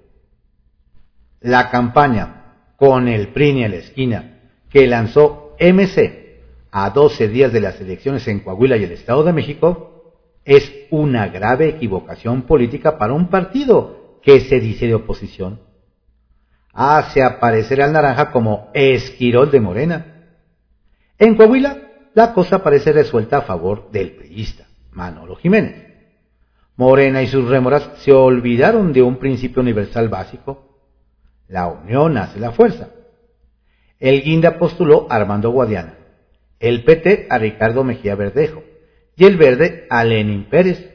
La 1.46 1.70
campaña 1.70 2.56
con 2.74 3.06
el 3.06 3.28
PRI 3.28 3.62
a 3.62 3.68
la 3.68 3.76
esquina 3.76 4.40
que 4.68 4.88
lanzó 4.88 5.54
MC 5.60 6.40
a 6.72 6.90
12 6.90 7.28
días 7.28 7.52
de 7.52 7.60
las 7.60 7.80
elecciones 7.80 8.26
en 8.26 8.40
Coahuila 8.40 8.76
y 8.76 8.82
el 8.82 8.90
Estado 8.90 9.22
de 9.22 9.32
México 9.32 10.12
es 10.44 10.72
una 10.90 11.28
grave 11.28 11.68
equivocación 11.68 12.42
política 12.42 12.98
para 12.98 13.12
un 13.12 13.28
partido 13.28 14.18
que 14.24 14.40
se 14.40 14.58
dice 14.58 14.88
de 14.88 14.96
oposición. 14.96 15.60
Hace 16.72 17.22
aparecer 17.22 17.80
al 17.80 17.92
naranja 17.92 18.32
como 18.32 18.70
esquirol 18.74 19.48
de 19.52 19.60
Morena. 19.60 20.24
En 21.16 21.36
Coahuila, 21.36 21.76
la 22.14 22.34
cosa 22.34 22.60
parece 22.60 22.90
resuelta 22.90 23.38
a 23.38 23.42
favor 23.42 23.92
del 23.92 24.16
priista, 24.16 24.66
Manolo 24.90 25.36
Jiménez. 25.36 25.76
Morena 26.74 27.22
y 27.22 27.28
sus 27.28 27.48
rémoras 27.48 27.88
se 27.98 28.10
olvidaron 28.10 28.92
de 28.92 29.02
un 29.02 29.18
principio 29.18 29.62
universal 29.62 30.08
básico, 30.08 30.66
la 31.48 31.68
unión 31.68 32.16
hace 32.18 32.40
la 32.40 32.52
fuerza. 32.52 32.88
El 33.98 34.22
Guinda 34.22 34.58
postuló 34.58 35.06
a 35.08 35.16
Armando 35.16 35.50
Guadiana, 35.50 35.94
el 36.60 36.84
PT 36.84 37.28
a 37.30 37.38
Ricardo 37.38 37.84
Mejía 37.84 38.14
Verdejo 38.14 38.62
y 39.16 39.24
el 39.24 39.36
Verde 39.36 39.86
a 39.88 40.04
Lenin 40.04 40.44
Pérez. 40.50 40.92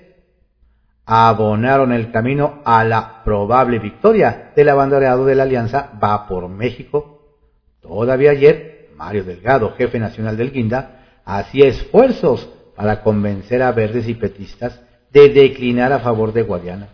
Abonaron 1.06 1.92
el 1.92 2.12
camino 2.12 2.62
a 2.64 2.84
la 2.84 3.24
probable 3.24 3.80
victoria 3.80 4.52
del 4.56 4.70
abanderado 4.70 5.26
de 5.26 5.36
la 5.36 5.44
alianza 5.44 5.92
Va 6.02 6.28
por 6.28 6.48
México. 6.48 7.38
Todavía 7.82 8.32
ayer, 8.32 8.90
Mario 8.96 9.24
Delgado, 9.24 9.74
jefe 9.74 10.00
nacional 10.00 10.38
del 10.38 10.52
Guinda, 10.52 11.22
hacía 11.26 11.68
esfuerzos 11.68 12.48
para 12.76 13.02
convencer 13.02 13.64
a 13.64 13.72
verdes 13.72 14.08
y 14.08 14.14
petistas 14.14 14.80
de 15.12 15.30
declinar 15.30 15.92
a 15.92 16.00
favor 16.00 16.34
de 16.34 16.44
Guadiana. 16.44 16.90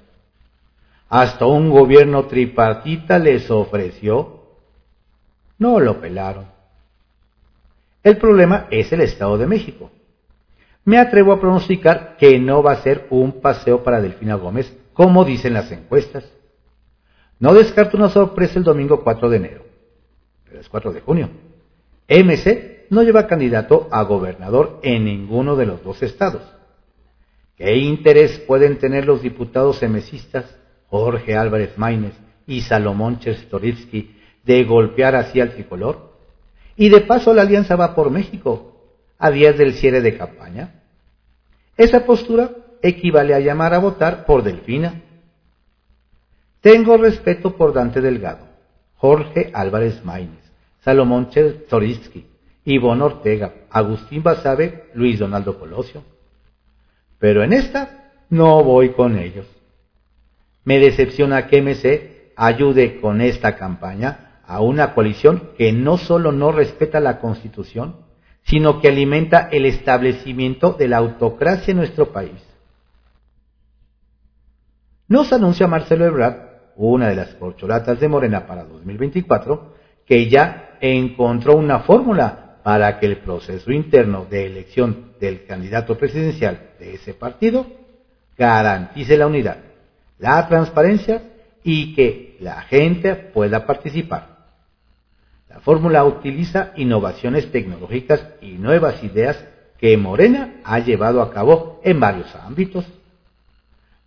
Hasta 1.10 1.46
un 1.46 1.70
gobierno 1.70 2.26
tripartita 2.26 3.18
les 3.20 3.50
ofreció. 3.50 4.42
No 5.58 5.80
lo 5.80 6.00
pelaron. 6.02 6.48
El 8.04 8.18
problema 8.18 8.68
es 8.72 8.92
el 8.92 9.02
Estado 9.02 9.38
de 9.38 9.48
México. 9.48 9.92
Me 10.86 10.98
atrevo 10.98 11.34
a 11.34 11.40
pronosticar 11.40 12.16
que 12.18 12.40
no 12.40 12.64
va 12.64 12.74
a 12.74 12.82
ser 12.82 13.08
un 13.10 13.42
paseo 13.42 13.84
para 13.84 14.02
Delfina 14.02 14.36
Gómez, 14.36 14.74
como 14.94 15.26
dicen 15.26 15.54
las 15.54 15.72
encuestas. 15.72 16.26
No 17.40 17.54
descarto 17.54 17.98
una 17.98 18.10
sorpresa 18.10 18.58
el 18.58 18.64
domingo 18.64 19.04
4 19.04 19.30
de 19.30 19.38
enero, 19.38 19.66
pero 20.46 20.60
es 20.60 20.70
4 20.70 20.94
de 20.94 21.02
junio. 21.02 21.30
MC 22.08 22.88
no 22.90 23.04
lleva 23.04 23.28
candidato 23.28 23.88
a 23.92 24.04
gobernador 24.04 24.80
en 24.82 25.06
ninguno 25.06 25.56
de 25.56 25.66
los 25.66 25.84
dos 25.84 26.02
estados. 26.02 26.42
¿Qué 27.58 27.76
interés 27.76 28.40
pueden 28.40 28.78
tener 28.78 29.06
los 29.06 29.22
diputados 29.22 29.82
MCistas 29.84 30.46
Jorge 30.90 31.36
Álvarez 31.36 31.78
Maínez 31.78 32.14
y 32.46 32.62
Salomón 32.62 33.20
Chertorivsky 33.20 34.16
de 34.44 34.64
golpear 34.64 35.16
así 35.16 35.42
al 35.42 35.54
tricolor? 35.54 36.14
Y 36.76 36.90
de 36.90 37.02
paso 37.02 37.34
la 37.34 37.42
alianza 37.42 37.76
va 37.76 37.96
por 37.96 38.12
México, 38.12 38.76
a 39.18 39.32
días 39.32 39.58
del 39.58 39.74
cierre 39.74 40.02
de 40.02 40.18
campaña. 40.18 40.82
Esa 41.76 42.06
postura 42.06 42.52
equivale 42.82 43.34
a 43.34 43.40
llamar 43.40 43.74
a 43.74 43.80
votar 43.80 44.26
por 44.26 44.44
Delfina. 44.44 45.02
Tengo 46.62 46.98
respeto 46.98 47.56
por 47.56 47.74
Dante 47.74 48.02
Delgado, 48.02 48.48
Jorge 48.96 49.52
Álvarez 49.54 50.04
Maínez, 50.06 50.44
Salomón 50.82 51.30
Chertorivsky 51.30 52.26
Ivonne 52.68 53.04
Ortega, 53.04 53.54
Agustín 53.70 54.22
Basabe, 54.22 54.90
Luis 54.94 55.20
Donaldo 55.20 55.58
Colosio. 55.58 56.04
Pero 57.18 57.42
en 57.42 57.54
esta 57.54 58.12
no 58.30 58.62
voy 58.62 58.90
con 58.90 59.18
ellos. 59.18 59.48
Me 60.68 60.80
decepciona 60.80 61.48
que 61.48 61.62
MC 61.62 62.34
ayude 62.36 63.00
con 63.00 63.22
esta 63.22 63.56
campaña 63.56 64.42
a 64.46 64.60
una 64.60 64.94
coalición 64.94 65.52
que 65.58 65.72
no 65.72 65.98
solo 65.98 66.34
no 66.34 66.52
respeta 66.52 67.00
la 67.00 67.22
Constitución, 67.22 67.96
sino 68.42 68.82
que 68.82 68.90
alimenta 68.90 69.48
el 69.50 69.66
establecimiento 69.66 70.74
de 70.74 70.90
la 70.90 70.98
autocracia 70.98 71.72
en 71.72 71.78
nuestro 71.78 72.12
país. 72.12 72.46
Nos 75.08 75.32
anuncia 75.32 75.68
Marcelo 75.68 76.06
Ebrard, 76.06 76.36
una 76.76 77.08
de 77.08 77.16
las 77.16 77.34
corcholatas 77.36 78.02
de 78.02 78.10
Morena 78.10 78.46
para 78.46 78.66
2024, 78.66 79.74
que 80.06 80.28
ya 80.28 80.78
encontró 80.82 81.56
una 81.56 81.80
fórmula 81.80 82.58
para 82.62 83.00
que 83.00 83.06
el 83.06 83.20
proceso 83.20 83.72
interno 83.72 84.26
de 84.30 84.48
elección 84.48 85.14
del 85.22 85.46
candidato 85.46 85.98
presidencial 85.98 86.72
de 86.78 86.96
ese 86.96 87.14
partido 87.14 87.66
garantice 88.38 89.16
la 89.16 89.28
unidad, 89.28 89.60
la 90.20 90.48
transparencia 90.48 91.22
y 91.64 91.94
que 91.96 92.38
la 92.40 92.62
gente 92.62 93.16
pueda 93.16 93.66
participar. 93.66 94.38
La 95.50 95.60
fórmula 95.60 96.04
utiliza 96.06 96.72
innovaciones 96.76 97.52
tecnológicas 97.52 98.26
y 98.42 98.54
nuevas 98.54 99.04
ideas 99.04 99.44
que 99.80 99.98
Morena 99.98 100.56
ha 100.64 100.80
llevado 100.80 101.22
a 101.22 101.32
cabo 101.32 101.82
en 101.84 102.00
varios 102.00 102.34
ámbitos. 102.36 102.86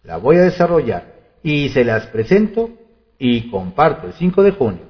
La 0.02 0.16
voy 0.16 0.36
a 0.36 0.42
desarrollar 0.42 1.14
y 1.42 1.68
se 1.70 1.84
las 1.84 2.06
presento 2.06 2.70
y 3.18 3.50
comparto 3.50 4.06
el 4.06 4.14
5 4.14 4.42
de 4.42 4.52
junio. 4.52 4.82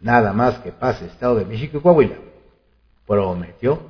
Nada 0.00 0.32
más 0.32 0.58
que 0.58 0.72
pase 0.72 1.06
Estado 1.06 1.36
de 1.36 1.44
México 1.44 1.78
y 1.78 1.80
Coahuila. 1.80 2.16
Prometió. 3.06 3.80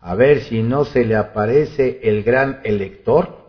A 0.00 0.14
ver 0.14 0.40
si 0.42 0.62
no 0.62 0.84
se 0.84 1.04
le 1.04 1.16
aparece 1.16 2.00
el 2.02 2.24
gran 2.24 2.60
elector 2.64 3.41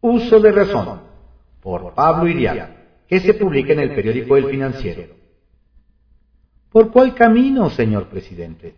Uso 0.00 0.40
de 0.40 0.52
razón, 0.52 1.00
por 1.62 1.94
Pablo 1.94 2.28
Iriar, 2.28 3.02
que 3.06 3.20
se 3.20 3.34
publica 3.34 3.72
en 3.72 3.80
el 3.80 3.94
periódico 3.94 4.36
El 4.36 4.46
Financiero. 4.46 5.14
¿Por 6.70 6.90
cuál 6.90 7.14
camino, 7.14 7.68
señor 7.70 8.08
presidente? 8.08 8.74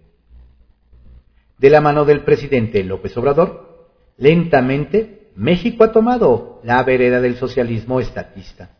De 1.59 1.71
la 1.71 1.81
mano 1.81 2.05
del 2.05 2.25
presidente 2.25 2.83
López 2.83 3.17
Obrador, 3.17 3.91
lentamente 4.17 5.31
México 5.37 5.85
ha 5.85 5.93
tomado 5.93 6.61
la 6.65 6.83
vereda 6.83 7.21
del 7.21 7.37
socialismo 7.37 8.01
estatista, 8.01 8.71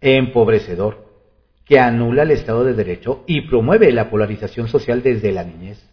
empobrecedor, 0.00 1.10
que 1.64 1.78
anula 1.78 2.22
el 2.22 2.32
Estado 2.32 2.64
de 2.64 2.74
Derecho 2.74 3.22
y 3.26 3.42
promueve 3.42 3.92
la 3.92 4.10
polarización 4.10 4.68
social 4.68 5.02
desde 5.02 5.32
la 5.32 5.44
niñez. 5.44 5.84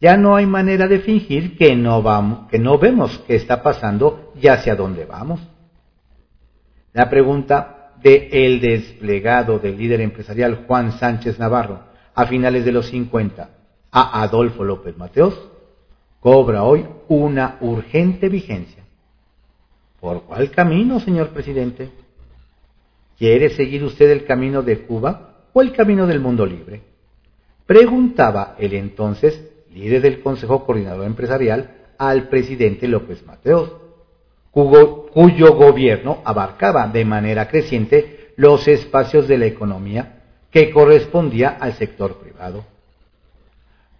Ya 0.00 0.16
no 0.16 0.36
hay 0.36 0.46
manera 0.46 0.86
de 0.86 1.00
fingir 1.00 1.56
que 1.56 1.74
no, 1.74 2.02
vamos, 2.02 2.48
que 2.48 2.58
no 2.58 2.78
vemos 2.78 3.22
qué 3.26 3.34
está 3.34 3.62
pasando 3.62 4.32
y 4.40 4.46
hacia 4.46 4.76
dónde 4.76 5.04
vamos. 5.04 5.40
La 6.92 7.10
pregunta 7.10 7.92
de 8.00 8.28
el 8.30 8.60
desplegado 8.60 9.58
del 9.58 9.76
líder 9.76 10.00
empresarial 10.00 10.64
Juan 10.66 10.92
Sánchez 10.92 11.38
Navarro 11.38 11.80
a 12.14 12.26
finales 12.26 12.64
de 12.64 12.72
los 12.72 12.88
50 12.88 13.50
a 13.90 14.22
Adolfo 14.22 14.62
López 14.62 14.96
Mateos 14.96 15.34
cobra 16.20 16.62
hoy 16.62 16.86
una 17.08 17.58
urgente 17.60 18.28
vigencia. 18.28 18.84
¿Por 20.00 20.22
cuál 20.22 20.50
camino, 20.50 21.00
señor 21.00 21.30
presidente? 21.30 21.90
¿Quiere 23.18 23.50
seguir 23.50 23.82
usted 23.82 24.10
el 24.10 24.24
camino 24.24 24.62
de 24.62 24.82
Cuba 24.82 25.34
o 25.52 25.60
el 25.60 25.72
camino 25.72 26.06
del 26.06 26.20
mundo 26.20 26.46
libre? 26.46 26.82
Preguntaba 27.66 28.54
el 28.58 28.74
entonces 28.74 29.47
líder 29.72 30.02
del 30.02 30.20
Consejo 30.20 30.64
Coordinador 30.64 31.06
Empresarial, 31.06 31.70
al 31.98 32.28
presidente 32.28 32.86
López 32.86 33.24
Mateos, 33.26 33.72
cuyo, 34.50 35.54
gobierno 35.54 36.18
abarcaba 36.24 36.86
de 36.88 37.04
manera 37.04 37.48
creciente 37.48 38.32
los 38.36 38.66
espacios 38.68 39.28
de 39.28 39.38
la 39.38 39.46
economía 39.46 40.22
que 40.50 40.70
correspondía 40.70 41.50
al 41.60 41.74
sector 41.74 42.18
privado. 42.18 42.64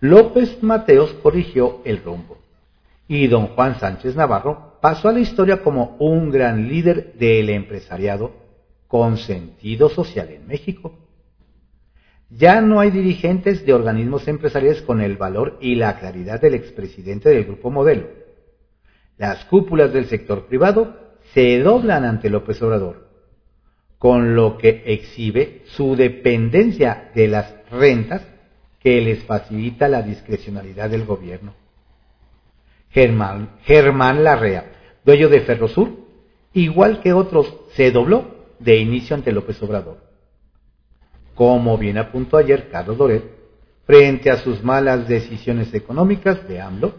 López 0.00 0.62
Mateos 0.62 1.12
corrigió 1.22 1.80
el 1.84 2.02
rumbo 2.02 2.38
y 3.08 3.26
don 3.26 3.48
Juan 3.48 3.78
Sánchez 3.80 4.14
Navarro 4.16 4.78
pasó 4.80 5.08
a 5.08 5.12
la 5.12 5.20
historia 5.20 5.62
como 5.62 5.96
un 5.98 6.30
gran 6.30 6.68
líder 6.68 7.14
del 7.14 7.50
empresariado 7.50 8.32
con 8.86 9.18
sentido 9.18 9.88
social 9.88 10.30
en 10.30 10.46
México. 10.46 10.94
Ya 12.30 12.60
no 12.60 12.80
hay 12.80 12.90
dirigentes 12.90 13.64
de 13.64 13.72
organismos 13.72 14.28
empresariales 14.28 14.82
con 14.82 15.00
el 15.00 15.16
valor 15.16 15.56
y 15.60 15.76
la 15.76 15.98
claridad 15.98 16.40
del 16.40 16.54
expresidente 16.54 17.30
del 17.30 17.44
Grupo 17.44 17.70
Modelo. 17.70 18.08
Las 19.16 19.44
cúpulas 19.46 19.92
del 19.92 20.06
sector 20.06 20.46
privado 20.46 20.94
se 21.32 21.58
doblan 21.60 22.04
ante 22.04 22.28
López 22.28 22.60
Obrador, 22.62 23.08
con 23.96 24.34
lo 24.34 24.58
que 24.58 24.82
exhibe 24.86 25.62
su 25.64 25.96
dependencia 25.96 27.10
de 27.14 27.28
las 27.28 27.54
rentas 27.70 28.22
que 28.78 29.00
les 29.00 29.24
facilita 29.24 29.88
la 29.88 30.02
discrecionalidad 30.02 30.90
del 30.90 31.06
gobierno. 31.06 31.54
Germán, 32.90 33.56
Germán 33.62 34.22
Larrea, 34.22 34.72
dueño 35.04 35.28
de 35.28 35.40
Ferrosur, 35.40 36.06
igual 36.52 37.00
que 37.00 37.12
otros, 37.14 37.52
se 37.72 37.90
dobló 37.90 38.36
de 38.58 38.76
inicio 38.76 39.16
ante 39.16 39.32
López 39.32 39.62
Obrador 39.62 40.07
como 41.38 41.78
bien 41.78 41.98
apuntó 41.98 42.36
ayer 42.36 42.68
Carlos 42.68 42.98
Doret, 42.98 43.22
frente 43.86 44.28
a 44.28 44.38
sus 44.38 44.60
malas 44.64 45.06
decisiones 45.06 45.72
económicas 45.72 46.48
de 46.48 46.60
AMLO, 46.60 46.92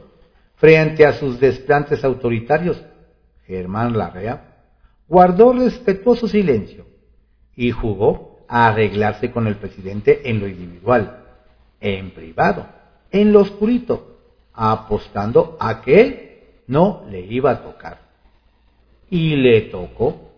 frente 0.55 1.05
a 1.05 1.11
sus 1.11 1.41
desplantes 1.41 2.05
autoritarios, 2.05 2.81
Germán 3.45 3.97
Larrea 3.97 4.55
guardó 5.09 5.51
respetuoso 5.51 6.25
silencio 6.29 6.85
y 7.53 7.71
jugó 7.71 8.45
a 8.47 8.69
arreglarse 8.69 9.29
con 9.29 9.45
el 9.45 9.57
presidente 9.57 10.21
en 10.29 10.39
lo 10.39 10.47
individual, 10.47 11.25
en 11.81 12.11
privado, 12.11 12.65
en 13.11 13.33
lo 13.33 13.41
oscurito, 13.41 14.19
apostando 14.53 15.57
a 15.59 15.81
que 15.81 15.99
él 15.99 16.29
no 16.67 17.03
le 17.09 17.19
iba 17.19 17.51
a 17.51 17.61
tocar. 17.61 17.97
Y 19.09 19.35
le 19.35 19.63
tocó. 19.63 20.29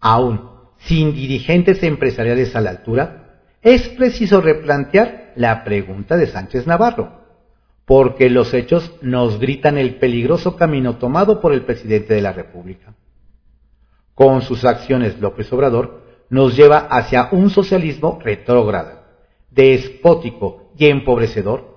Aún 0.00 0.53
sin 0.86 1.14
dirigentes 1.14 1.82
empresariales 1.82 2.54
a 2.56 2.60
la 2.60 2.70
altura, 2.70 3.40
es 3.62 3.88
preciso 3.90 4.40
replantear 4.40 5.32
la 5.36 5.64
pregunta 5.64 6.16
de 6.16 6.26
Sánchez 6.26 6.66
Navarro, 6.66 7.22
porque 7.86 8.28
los 8.28 8.52
hechos 8.54 8.94
nos 9.00 9.38
gritan 9.38 9.78
el 9.78 9.96
peligroso 9.96 10.56
camino 10.56 10.96
tomado 10.96 11.40
por 11.40 11.52
el 11.52 11.62
presidente 11.62 12.14
de 12.14 12.22
la 12.22 12.32
República. 12.32 12.94
Con 14.14 14.42
sus 14.42 14.64
acciones, 14.64 15.18
López 15.20 15.52
Obrador 15.52 16.02
nos 16.28 16.56
lleva 16.56 16.78
hacia 16.78 17.28
un 17.32 17.50
socialismo 17.50 18.18
retrógrado, 18.22 19.02
despótico 19.50 20.70
y 20.76 20.86
empobrecedor, 20.86 21.74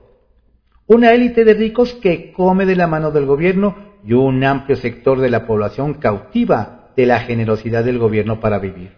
una 0.88 1.13
élite 1.13 1.43
de 1.43 1.54
ricos 1.54 1.93
que 1.93 2.32
come 2.32 2.65
de 2.65 2.76
la 2.76 2.88
mano 2.88 3.12
del 3.12 3.26
gobierno 3.26 3.76
y 4.06 4.13
un 4.13 4.43
amplio 4.43 4.78
sector 4.78 5.20
de 5.20 5.30
la 5.30 5.46
población 5.46 5.96
cautiva 5.96 6.77
de 6.98 7.06
la 7.06 7.20
generosidad 7.20 7.86
del 7.86 8.00
gobierno 8.00 8.40
para 8.42 8.58
vivir. 8.58 8.92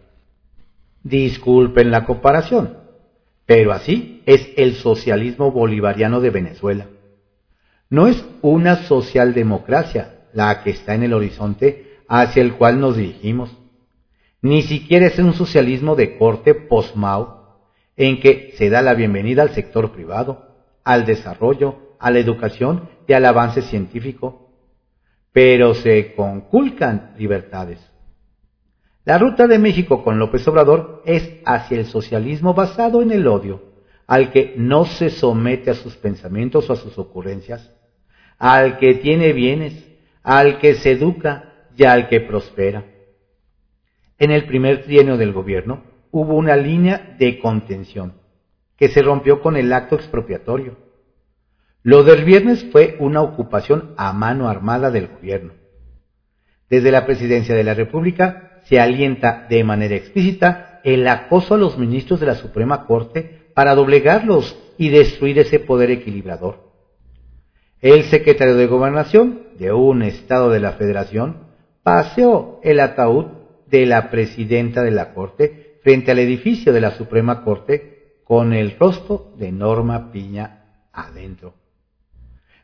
Disculpen 1.03 1.91
la 1.91 2.05
comparación, 2.05 2.77
pero 3.45 3.73
así 3.73 4.23
es 4.25 4.49
el 4.55 4.75
socialismo 4.75 5.51
bolivariano 5.51 6.21
de 6.21 6.29
Venezuela. 6.29 6.87
No 7.89 8.07
es 8.07 8.25
una 8.41 8.77
socialdemocracia 8.83 10.21
la 10.33 10.63
que 10.63 10.71
está 10.71 10.95
en 10.95 11.03
el 11.03 11.13
horizonte 11.13 11.97
hacia 12.07 12.41
el 12.41 12.53
cual 12.53 12.79
nos 12.79 12.95
dirigimos. 12.95 13.51
Ni 14.41 14.61
siquiera 14.61 15.07
es 15.07 15.19
un 15.19 15.33
socialismo 15.33 15.95
de 15.95 16.17
corte 16.17 16.53
post-Mao, 16.55 17.59
en 17.97 18.21
que 18.21 18.53
se 18.57 18.69
da 18.69 18.81
la 18.81 18.93
bienvenida 18.93 19.41
al 19.41 19.49
sector 19.49 19.91
privado, 19.91 20.55
al 20.85 21.05
desarrollo, 21.05 21.95
a 21.99 22.11
la 22.11 22.19
educación 22.19 22.87
y 23.07 23.13
al 23.13 23.25
avance 23.25 23.61
científico, 23.61 24.53
pero 25.33 25.73
se 25.73 26.13
conculcan 26.15 27.13
libertades. 27.17 27.88
La 29.09 29.17
ruta 29.17 29.47
de 29.47 29.57
México 29.57 30.03
con 30.03 30.19
López 30.19 30.47
Obrador 30.47 31.01
es 31.03 31.41
hacia 31.43 31.79
el 31.79 31.87
socialismo 31.87 32.53
basado 32.53 33.01
en 33.01 33.09
el 33.09 33.25
odio, 33.25 33.63
al 34.05 34.31
que 34.31 34.53
no 34.55 34.85
se 34.85 35.09
somete 35.09 35.71
a 35.71 35.73
sus 35.73 35.97
pensamientos 35.97 36.69
o 36.69 36.73
a 36.73 36.75
sus 36.75 36.95
ocurrencias, 36.99 37.73
al 38.37 38.77
que 38.77 38.93
tiene 38.93 39.33
bienes, 39.33 39.83
al 40.21 40.59
que 40.59 40.75
se 40.75 40.91
educa 40.91 41.55
y 41.75 41.85
al 41.85 42.07
que 42.07 42.21
prospera. 42.21 42.85
En 44.19 44.29
el 44.29 44.45
primer 44.45 44.83
trienio 44.83 45.17
del 45.17 45.33
gobierno 45.33 45.81
hubo 46.11 46.35
una 46.35 46.55
línea 46.55 47.15
de 47.17 47.39
contención 47.39 48.13
que 48.77 48.89
se 48.89 49.01
rompió 49.01 49.41
con 49.41 49.57
el 49.57 49.73
acto 49.73 49.95
expropiatorio. 49.95 50.77
Lo 51.81 52.03
del 52.03 52.25
viernes 52.25 52.63
fue 52.71 52.95
una 52.99 53.23
ocupación 53.23 53.95
a 53.97 54.13
mano 54.13 54.47
armada 54.47 54.91
del 54.91 55.07
gobierno. 55.07 55.53
Desde 56.69 56.91
la 56.91 57.07
presidencia 57.07 57.55
de 57.55 57.63
la 57.63 57.73
República 57.73 58.48
se 58.63 58.79
alienta 58.79 59.47
de 59.49 59.63
manera 59.63 59.95
explícita 59.95 60.81
el 60.83 61.07
acoso 61.07 61.55
a 61.55 61.57
los 61.57 61.77
ministros 61.77 62.19
de 62.19 62.25
la 62.25 62.35
Suprema 62.35 62.85
Corte 62.85 63.49
para 63.53 63.75
doblegarlos 63.75 64.57
y 64.77 64.89
destruir 64.89 65.39
ese 65.39 65.59
poder 65.59 65.91
equilibrador. 65.91 66.69
El 67.81 68.03
secretario 68.03 68.55
de 68.55 68.67
Gobernación 68.67 69.43
de 69.57 69.71
un 69.71 70.01
estado 70.01 70.49
de 70.49 70.59
la 70.59 70.73
Federación 70.73 71.47
paseó 71.83 72.59
el 72.63 72.79
ataúd 72.79 73.25
de 73.67 73.85
la 73.85 74.09
presidenta 74.09 74.83
de 74.83 74.91
la 74.91 75.13
Corte 75.13 75.79
frente 75.83 76.11
al 76.11 76.19
edificio 76.19 76.73
de 76.73 76.81
la 76.81 76.91
Suprema 76.91 77.43
Corte 77.43 78.19
con 78.23 78.53
el 78.53 78.77
rostro 78.77 79.33
de 79.37 79.51
Norma 79.51 80.11
Piña 80.11 80.65
adentro. 80.91 81.53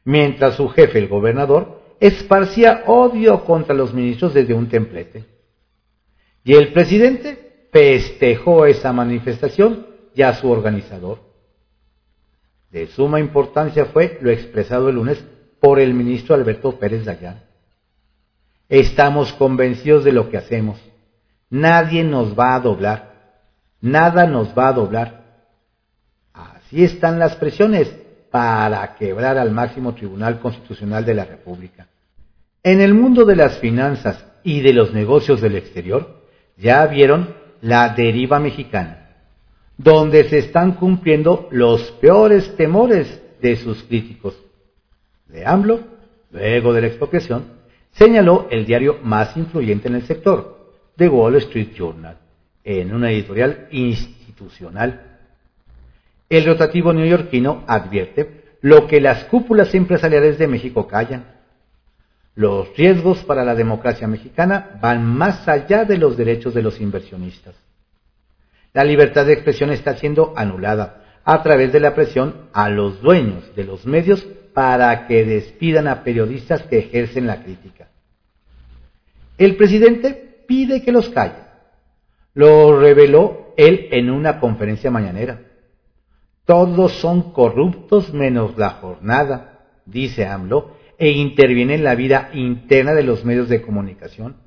Mientras 0.03 0.55
su 0.55 0.69
jefe, 0.69 0.99
el 0.99 1.07
gobernador, 1.07 1.81
esparcía 1.99 2.83
odio 2.85 3.43
contra 3.43 3.73
los 3.73 3.93
ministros 3.93 4.33
desde 4.33 4.53
un 4.53 4.69
templete. 4.69 5.34
Y 6.45 6.53
el 6.53 6.71
presidente 6.71 7.67
festejó 7.71 8.67
esa 8.67 8.93
manifestación 8.93 9.87
y 10.13 10.21
a 10.21 10.35
su 10.35 10.49
organizador. 10.49 11.19
De 12.71 12.85
suma 12.85 13.19
importancia 13.19 13.85
fue 13.85 14.19
lo 14.21 14.29
expresado 14.29 14.89
el 14.89 14.95
lunes 14.95 15.25
por 15.59 15.79
el 15.79 15.95
ministro 15.95 16.35
Alberto 16.35 16.77
Pérez 16.77 17.03
Dayán. 17.03 17.41
Estamos 18.69 19.33
convencidos 19.33 20.03
de 20.03 20.11
lo 20.11 20.29
que 20.29 20.37
hacemos. 20.37 20.79
Nadie 21.49 22.03
nos 22.03 22.37
va 22.37 22.53
a 22.53 22.59
doblar. 22.59 23.41
Nada 23.81 24.27
nos 24.27 24.55
va 24.57 24.67
a 24.67 24.73
doblar. 24.73 25.25
Así 26.31 26.83
están 26.83 27.17
las 27.17 27.35
presiones 27.37 27.91
para 28.29 28.95
quebrar 28.95 29.39
al 29.39 29.49
máximo 29.49 29.95
Tribunal 29.95 30.39
Constitucional 30.39 31.05
de 31.05 31.15
la 31.15 31.25
República. 31.25 31.87
En 32.61 32.81
el 32.81 32.93
mundo 32.93 33.25
de 33.25 33.35
las 33.35 33.57
finanzas 33.57 34.23
y 34.43 34.61
de 34.61 34.73
los 34.73 34.93
negocios 34.93 35.41
del 35.41 35.55
exterior, 35.55 36.24
ya 36.57 36.85
vieron 36.87 37.35
la 37.61 37.89
deriva 37.89 38.39
mexicana, 38.39 39.09
donde 39.77 40.29
se 40.29 40.39
están 40.39 40.73
cumpliendo 40.73 41.47
los 41.51 41.91
peores 41.93 42.55
temores 42.55 43.21
de 43.41 43.55
sus 43.57 43.83
críticos. 43.83 44.35
De 45.27 45.45
AMLO, 45.45 45.81
luego 46.31 46.73
de 46.73 46.81
la 46.81 46.87
expropiación, 46.87 47.45
señaló 47.91 48.47
el 48.51 48.65
diario 48.65 48.99
más 49.03 49.35
influyente 49.35 49.87
en 49.87 49.95
el 49.95 50.03
sector, 50.03 50.71
The 50.95 51.09
Wall 51.09 51.35
Street 51.37 51.73
Journal, 51.75 52.17
en 52.63 52.93
una 52.93 53.11
editorial 53.11 53.67
institucional. 53.71 55.17
El 56.29 56.45
rotativo 56.45 56.93
neoyorquino 56.93 57.63
advierte 57.67 58.43
lo 58.61 58.87
que 58.87 58.99
las 58.99 59.25
cúpulas 59.25 59.73
empresariales 59.75 60.37
de 60.39 60.47
México 60.47 60.87
callan. 60.87 61.34
Los 62.35 62.75
riesgos 62.75 63.23
para 63.23 63.45
la 63.45 63.55
democracia 63.55 64.07
mexicana 64.07 64.77
van 64.81 65.05
más 65.05 65.47
allá 65.47 65.85
de 65.85 65.97
los 65.97 66.17
derechos 66.17 66.53
de 66.53 66.61
los 66.61 66.81
inversionistas. 66.81 67.55
La 68.73 68.83
libertad 68.83 69.25
de 69.25 69.33
expresión 69.33 69.71
está 69.71 69.95
siendo 69.95 70.33
anulada 70.35 71.21
a 71.23 71.41
través 71.41 71.71
de 71.71 71.79
la 71.79 71.95
presión 71.95 72.49
a 72.51 72.69
los 72.69 73.01
dueños 73.01 73.55
de 73.55 73.63
los 73.63 73.85
medios 73.85 74.27
para 74.53 75.07
que 75.07 75.23
despidan 75.23 75.87
a 75.87 76.03
periodistas 76.03 76.63
que 76.63 76.79
ejercen 76.79 77.25
la 77.25 77.41
crítica. 77.41 77.87
El 79.37 79.55
presidente 79.55 80.43
pide 80.45 80.83
que 80.83 80.91
los 80.91 81.09
calle. 81.09 81.45
Lo 82.33 82.77
reveló 82.79 83.53
él 83.55 83.87
en 83.91 84.09
una 84.09 84.41
conferencia 84.41 84.91
mañanera. 84.91 85.39
Todos 86.43 86.99
son 86.99 87.31
corruptos 87.31 88.13
menos 88.13 88.57
la 88.57 88.71
jornada, 88.71 89.65
dice 89.85 90.25
AMLO, 90.25 90.75
e 90.97 91.11
interviene 91.11 91.75
en 91.75 91.83
la 91.83 91.95
vida 91.95 92.29
interna 92.33 92.93
de 92.93 93.03
los 93.03 93.25
medios 93.25 93.49
de 93.49 93.61
comunicación. 93.61 94.37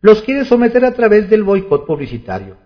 Los 0.00 0.22
quiere 0.22 0.44
someter 0.44 0.84
a 0.84 0.94
través 0.94 1.30
del 1.30 1.42
boicot 1.42 1.86
publicitario, 1.86 2.56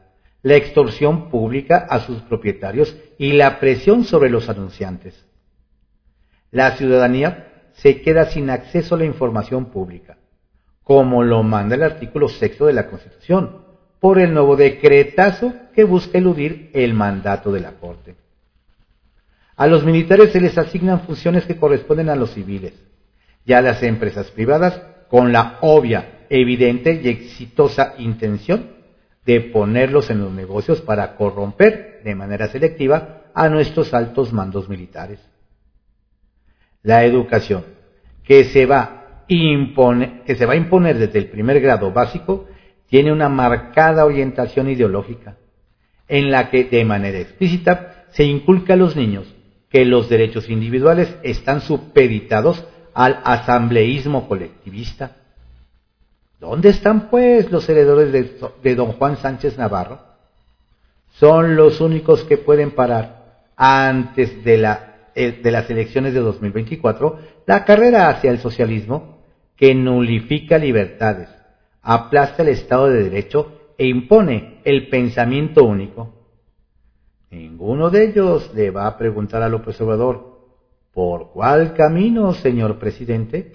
la 0.42 0.56
extorsión 0.56 1.28
pública 1.30 1.86
a 1.88 2.00
sus 2.00 2.22
propietarios 2.22 2.96
y 3.18 3.32
la 3.32 3.58
presión 3.60 4.04
sobre 4.04 4.30
los 4.30 4.48
anunciantes. 4.48 5.26
La 6.50 6.76
ciudadanía 6.76 7.70
se 7.74 8.00
queda 8.00 8.26
sin 8.26 8.48
acceso 8.50 8.94
a 8.94 8.98
la 8.98 9.04
información 9.04 9.66
pública, 9.66 10.18
como 10.82 11.22
lo 11.22 11.42
manda 11.42 11.74
el 11.74 11.82
artículo 11.82 12.28
sexto 12.28 12.66
de 12.66 12.72
la 12.72 12.86
Constitución, 12.88 13.66
por 14.00 14.18
el 14.18 14.32
nuevo 14.32 14.56
decretazo 14.56 15.52
que 15.74 15.84
busca 15.84 16.16
eludir 16.16 16.70
el 16.74 16.94
mandato 16.94 17.52
de 17.52 17.60
la 17.60 17.72
Corte. 17.72 18.14
A 19.56 19.66
los 19.66 19.84
militares 19.84 20.32
se 20.32 20.40
les 20.40 20.56
asignan 20.58 21.00
funciones 21.00 21.46
que 21.46 21.56
corresponden 21.56 22.10
a 22.10 22.16
los 22.16 22.32
civiles, 22.32 22.74
y 23.46 23.54
a 23.54 23.62
las 23.62 23.82
empresas 23.82 24.30
privadas 24.30 24.82
con 25.08 25.32
la 25.32 25.58
obvia, 25.62 26.26
evidente 26.28 27.00
y 27.02 27.08
exitosa 27.08 27.94
intención 27.98 28.72
de 29.24 29.40
ponerlos 29.40 30.10
en 30.10 30.20
los 30.20 30.32
negocios 30.32 30.82
para 30.82 31.16
corromper 31.16 32.00
de 32.04 32.14
manera 32.14 32.48
selectiva 32.48 33.22
a 33.34 33.48
nuestros 33.48 33.94
altos 33.94 34.32
mandos 34.32 34.68
militares. 34.68 35.20
La 36.82 37.04
educación 37.04 37.64
que 38.24 38.44
se 38.44 38.66
va, 38.66 39.24
que 39.28 40.36
se 40.36 40.46
va 40.46 40.52
a 40.52 40.56
imponer 40.56 40.98
desde 40.98 41.18
el 41.18 41.28
primer 41.28 41.60
grado 41.60 41.92
básico 41.92 42.46
tiene 42.88 43.12
una 43.12 43.28
marcada 43.28 44.04
orientación 44.04 44.68
ideológica, 44.68 45.36
en 46.08 46.30
la 46.30 46.50
que 46.50 46.64
de 46.64 46.84
manera 46.84 47.18
explícita 47.18 48.06
se 48.10 48.24
inculca 48.24 48.74
a 48.74 48.76
los 48.76 48.94
niños 48.96 49.35
que 49.70 49.84
los 49.84 50.08
derechos 50.08 50.48
individuales 50.48 51.14
están 51.22 51.60
supeditados 51.60 52.64
al 52.94 53.20
asambleísmo 53.24 54.28
colectivista. 54.28 55.16
¿Dónde 56.40 56.68
están 56.68 57.08
pues 57.08 57.50
los 57.50 57.68
heredores 57.68 58.12
de, 58.62 58.74
don 58.74 58.92
Juan 58.92 59.16
Sánchez 59.16 59.58
Navarro? 59.58 60.00
Son 61.18 61.56
los 61.56 61.80
únicos 61.80 62.24
que 62.24 62.36
pueden 62.36 62.72
parar 62.72 63.44
antes 63.56 64.44
de, 64.44 64.58
la, 64.58 65.10
eh, 65.14 65.40
de 65.42 65.50
las 65.50 65.68
elecciones 65.70 66.12
de 66.12 66.20
2024 66.20 67.18
la 67.46 67.64
carrera 67.64 68.08
hacia 68.08 68.30
el 68.30 68.38
socialismo 68.38 69.22
que 69.56 69.74
nulifica 69.74 70.58
libertades, 70.58 71.30
aplasta 71.82 72.42
el 72.42 72.48
Estado 72.50 72.88
de 72.88 73.04
Derecho 73.04 73.72
e 73.78 73.86
impone 73.86 74.60
el 74.64 74.88
pensamiento 74.88 75.64
único. 75.64 76.15
Ninguno 77.36 77.90
de 77.90 78.06
ellos 78.06 78.50
le 78.54 78.70
va 78.70 78.86
a 78.86 78.96
preguntar 78.96 79.42
al 79.42 79.52
Obrador, 79.52 80.38
¿por 80.94 81.32
cuál 81.32 81.74
camino, 81.74 82.32
señor 82.32 82.78
presidente? 82.78 83.52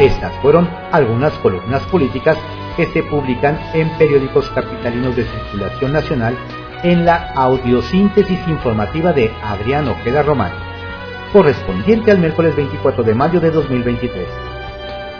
Estas 0.00 0.32
fueron 0.42 0.68
algunas 0.90 1.32
columnas 1.34 1.80
políticas 1.92 2.36
que 2.76 2.86
se 2.86 3.04
publican 3.04 3.56
en 3.72 3.88
periódicos 3.98 4.50
capitalinos 4.50 5.14
de 5.14 5.26
circulación 5.26 5.92
nacional 5.92 6.36
en 6.82 7.04
la 7.04 7.32
audiosíntesis 7.34 8.40
informativa 8.48 9.12
de 9.12 9.30
Adrián 9.44 9.86
Ojeda 9.86 10.24
Román 10.24 10.50
correspondiente 11.32 12.10
al 12.10 12.18
miércoles 12.18 12.56
24 12.56 13.04
de 13.04 13.14
mayo 13.14 13.38
de 13.38 13.52
2023. 13.52 14.26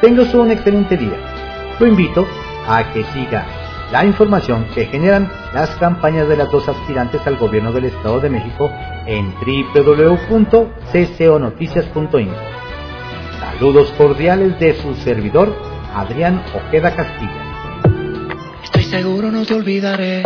Tengas 0.00 0.34
un 0.34 0.50
excelente 0.50 0.96
día. 0.96 1.76
Lo 1.78 1.86
invito 1.86 2.26
a 2.66 2.92
que 2.92 3.04
siga 3.04 3.46
la 3.90 4.04
información 4.04 4.66
que 4.74 4.84
generan 4.86 5.30
las 5.54 5.70
campañas 5.76 6.28
de 6.28 6.36
las 6.36 6.50
dos 6.50 6.68
aspirantes 6.68 7.26
al 7.26 7.36
gobierno 7.36 7.72
del 7.72 7.86
Estado 7.86 8.20
de 8.20 8.28
México 8.28 8.70
en 9.06 9.32
www.cconoticias.info. 9.34 12.18
Saludos 13.40 13.94
cordiales 13.96 14.60
de 14.60 14.74
su 14.74 14.94
servidor, 14.96 15.56
Adrián 15.94 16.42
Ojeda 16.54 16.94
Castilla. 16.94 17.46
Estoy 18.62 18.82
seguro 18.82 19.30
no 19.30 19.46
te 19.46 19.54
olvidaré, 19.54 20.22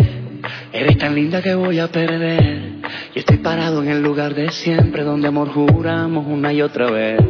eres 0.73 0.99
tan 0.99 1.15
linda 1.15 1.41
que 1.41 1.55
voy 1.55 1.79
a 1.79 1.87
perder 1.89 2.73
y 3.15 3.19
estoy 3.19 3.39
parado 3.39 3.83
en 3.83 3.89
el 3.89 4.03
lugar 4.03 4.35
de 4.35 4.51
siempre 4.51 5.05
donde 5.05 5.29
amor 5.29 5.51
juramos 5.51 6.27
una 6.27 6.53
y 6.53 6.63
otra 6.63 6.91
vez. 6.91 7.21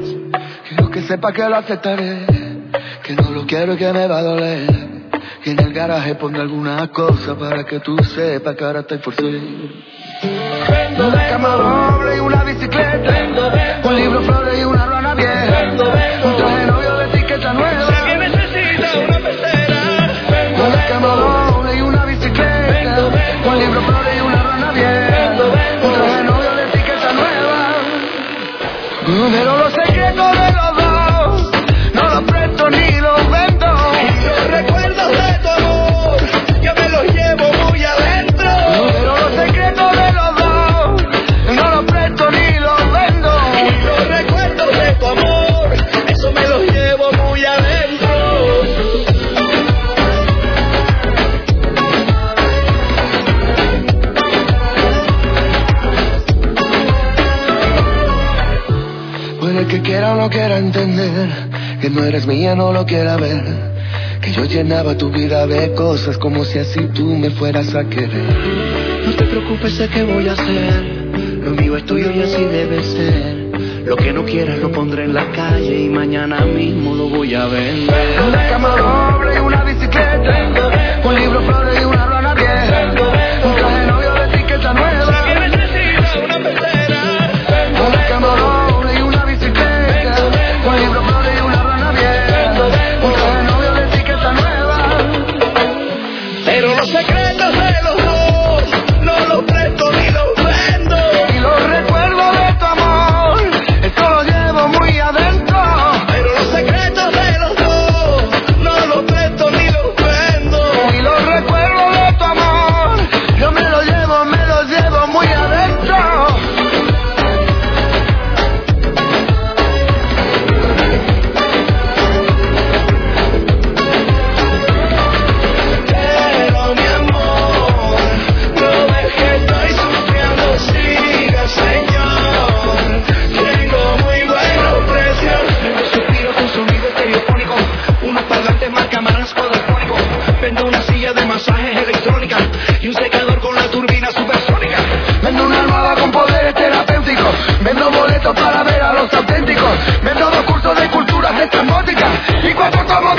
Quiero 0.68 0.90
que 0.90 1.02
sepa 1.02 1.32
que 1.32 1.48
lo 1.48 1.56
aceptaré, 1.56 2.26
que 3.02 3.14
no 3.14 3.30
lo 3.30 3.46
quiero 3.46 3.74
y 3.74 3.76
que 3.76 3.92
me 3.92 4.06
va 4.06 4.18
a 4.18 4.22
doler. 4.22 4.81
Que 5.42 5.50
en 5.50 5.58
el 5.58 5.72
garaje 5.72 6.14
pondré 6.14 6.40
alguna 6.42 6.86
cosa 6.88 7.34
para 7.36 7.64
que 7.64 7.80
tú 7.80 7.96
sepas 7.98 8.54
que 8.54 8.64
ahora 8.64 8.80
estoy 8.80 8.98
por 8.98 9.12
ser. 9.14 9.24
Una 10.98 11.28
cama 11.28 11.48
doble 11.48 12.16
y 12.16 12.20
una 12.20 12.44
bicicleta, 12.44 13.80
un 13.82 13.96
libro, 13.96 14.22
flores 14.22 14.60
y 14.60 14.64
una 14.64 14.86
rana 14.86 15.14
vieja, 15.14 15.72
un 16.24 16.36
traje 16.36 16.66
novio 16.66 16.96
de 16.96 17.04
etiqueta 17.06 17.52
nueva. 17.54 17.88
¿Qué 18.06 18.16
necesita 18.18 18.98
una 19.00 19.18
pecera? 19.18 20.10
Una 20.64 20.86
cama 20.86 21.08
doble 21.08 21.76
y 21.76 21.80
una 21.80 22.04
bicicleta, 22.04 23.10
un 23.44 23.58
libro, 23.58 23.91
no 60.14 60.22
lo 60.24 60.30
quiera 60.30 60.58
entender, 60.58 61.28
que 61.80 61.88
no 61.88 62.04
eres 62.04 62.26
mía, 62.26 62.54
no 62.54 62.70
lo 62.70 62.84
quiera 62.84 63.16
ver. 63.16 63.42
Que 64.20 64.30
yo 64.30 64.44
llenaba 64.44 64.96
tu 64.96 65.10
vida 65.10 65.46
de 65.46 65.72
cosas 65.72 66.18
como 66.18 66.44
si 66.44 66.58
así 66.58 66.80
tú 66.94 67.16
me 67.16 67.30
fueras 67.30 67.74
a 67.74 67.84
querer. 67.84 68.26
No 69.06 69.12
te 69.12 69.24
preocupes, 69.24 69.74
sé 69.74 69.88
que 69.88 70.02
voy 70.02 70.28
a 70.28 70.32
hacer. 70.32 70.82
Lo 71.42 71.50
mío 71.52 71.76
es 71.78 71.86
tuyo 71.86 72.10
y 72.10 72.20
así 72.20 72.44
debe 72.44 72.84
ser. 72.84 73.52
Lo 73.86 73.96
que 73.96 74.12
no 74.12 74.24
quieras 74.24 74.58
lo 74.58 74.70
pondré 74.70 75.04
en 75.04 75.14
la 75.14 75.30
calle 75.32 75.82
y 75.82 75.88
mañana 75.88 76.44
mismo 76.44 76.94
lo 76.94 77.08
voy 77.08 77.34
a 77.34 77.46
vender. 77.46 78.20
Una 78.28 78.48
cama 78.48 78.68
doble 78.76 79.34
y 79.34 79.38
una 79.38 79.64
bicicleta, 79.64 81.00
un 81.04 81.14
libro, 81.14 81.40
flores 81.42 81.82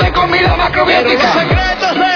de 0.04 0.12
comida 0.12 0.56
macrobiótica. 0.56 2.13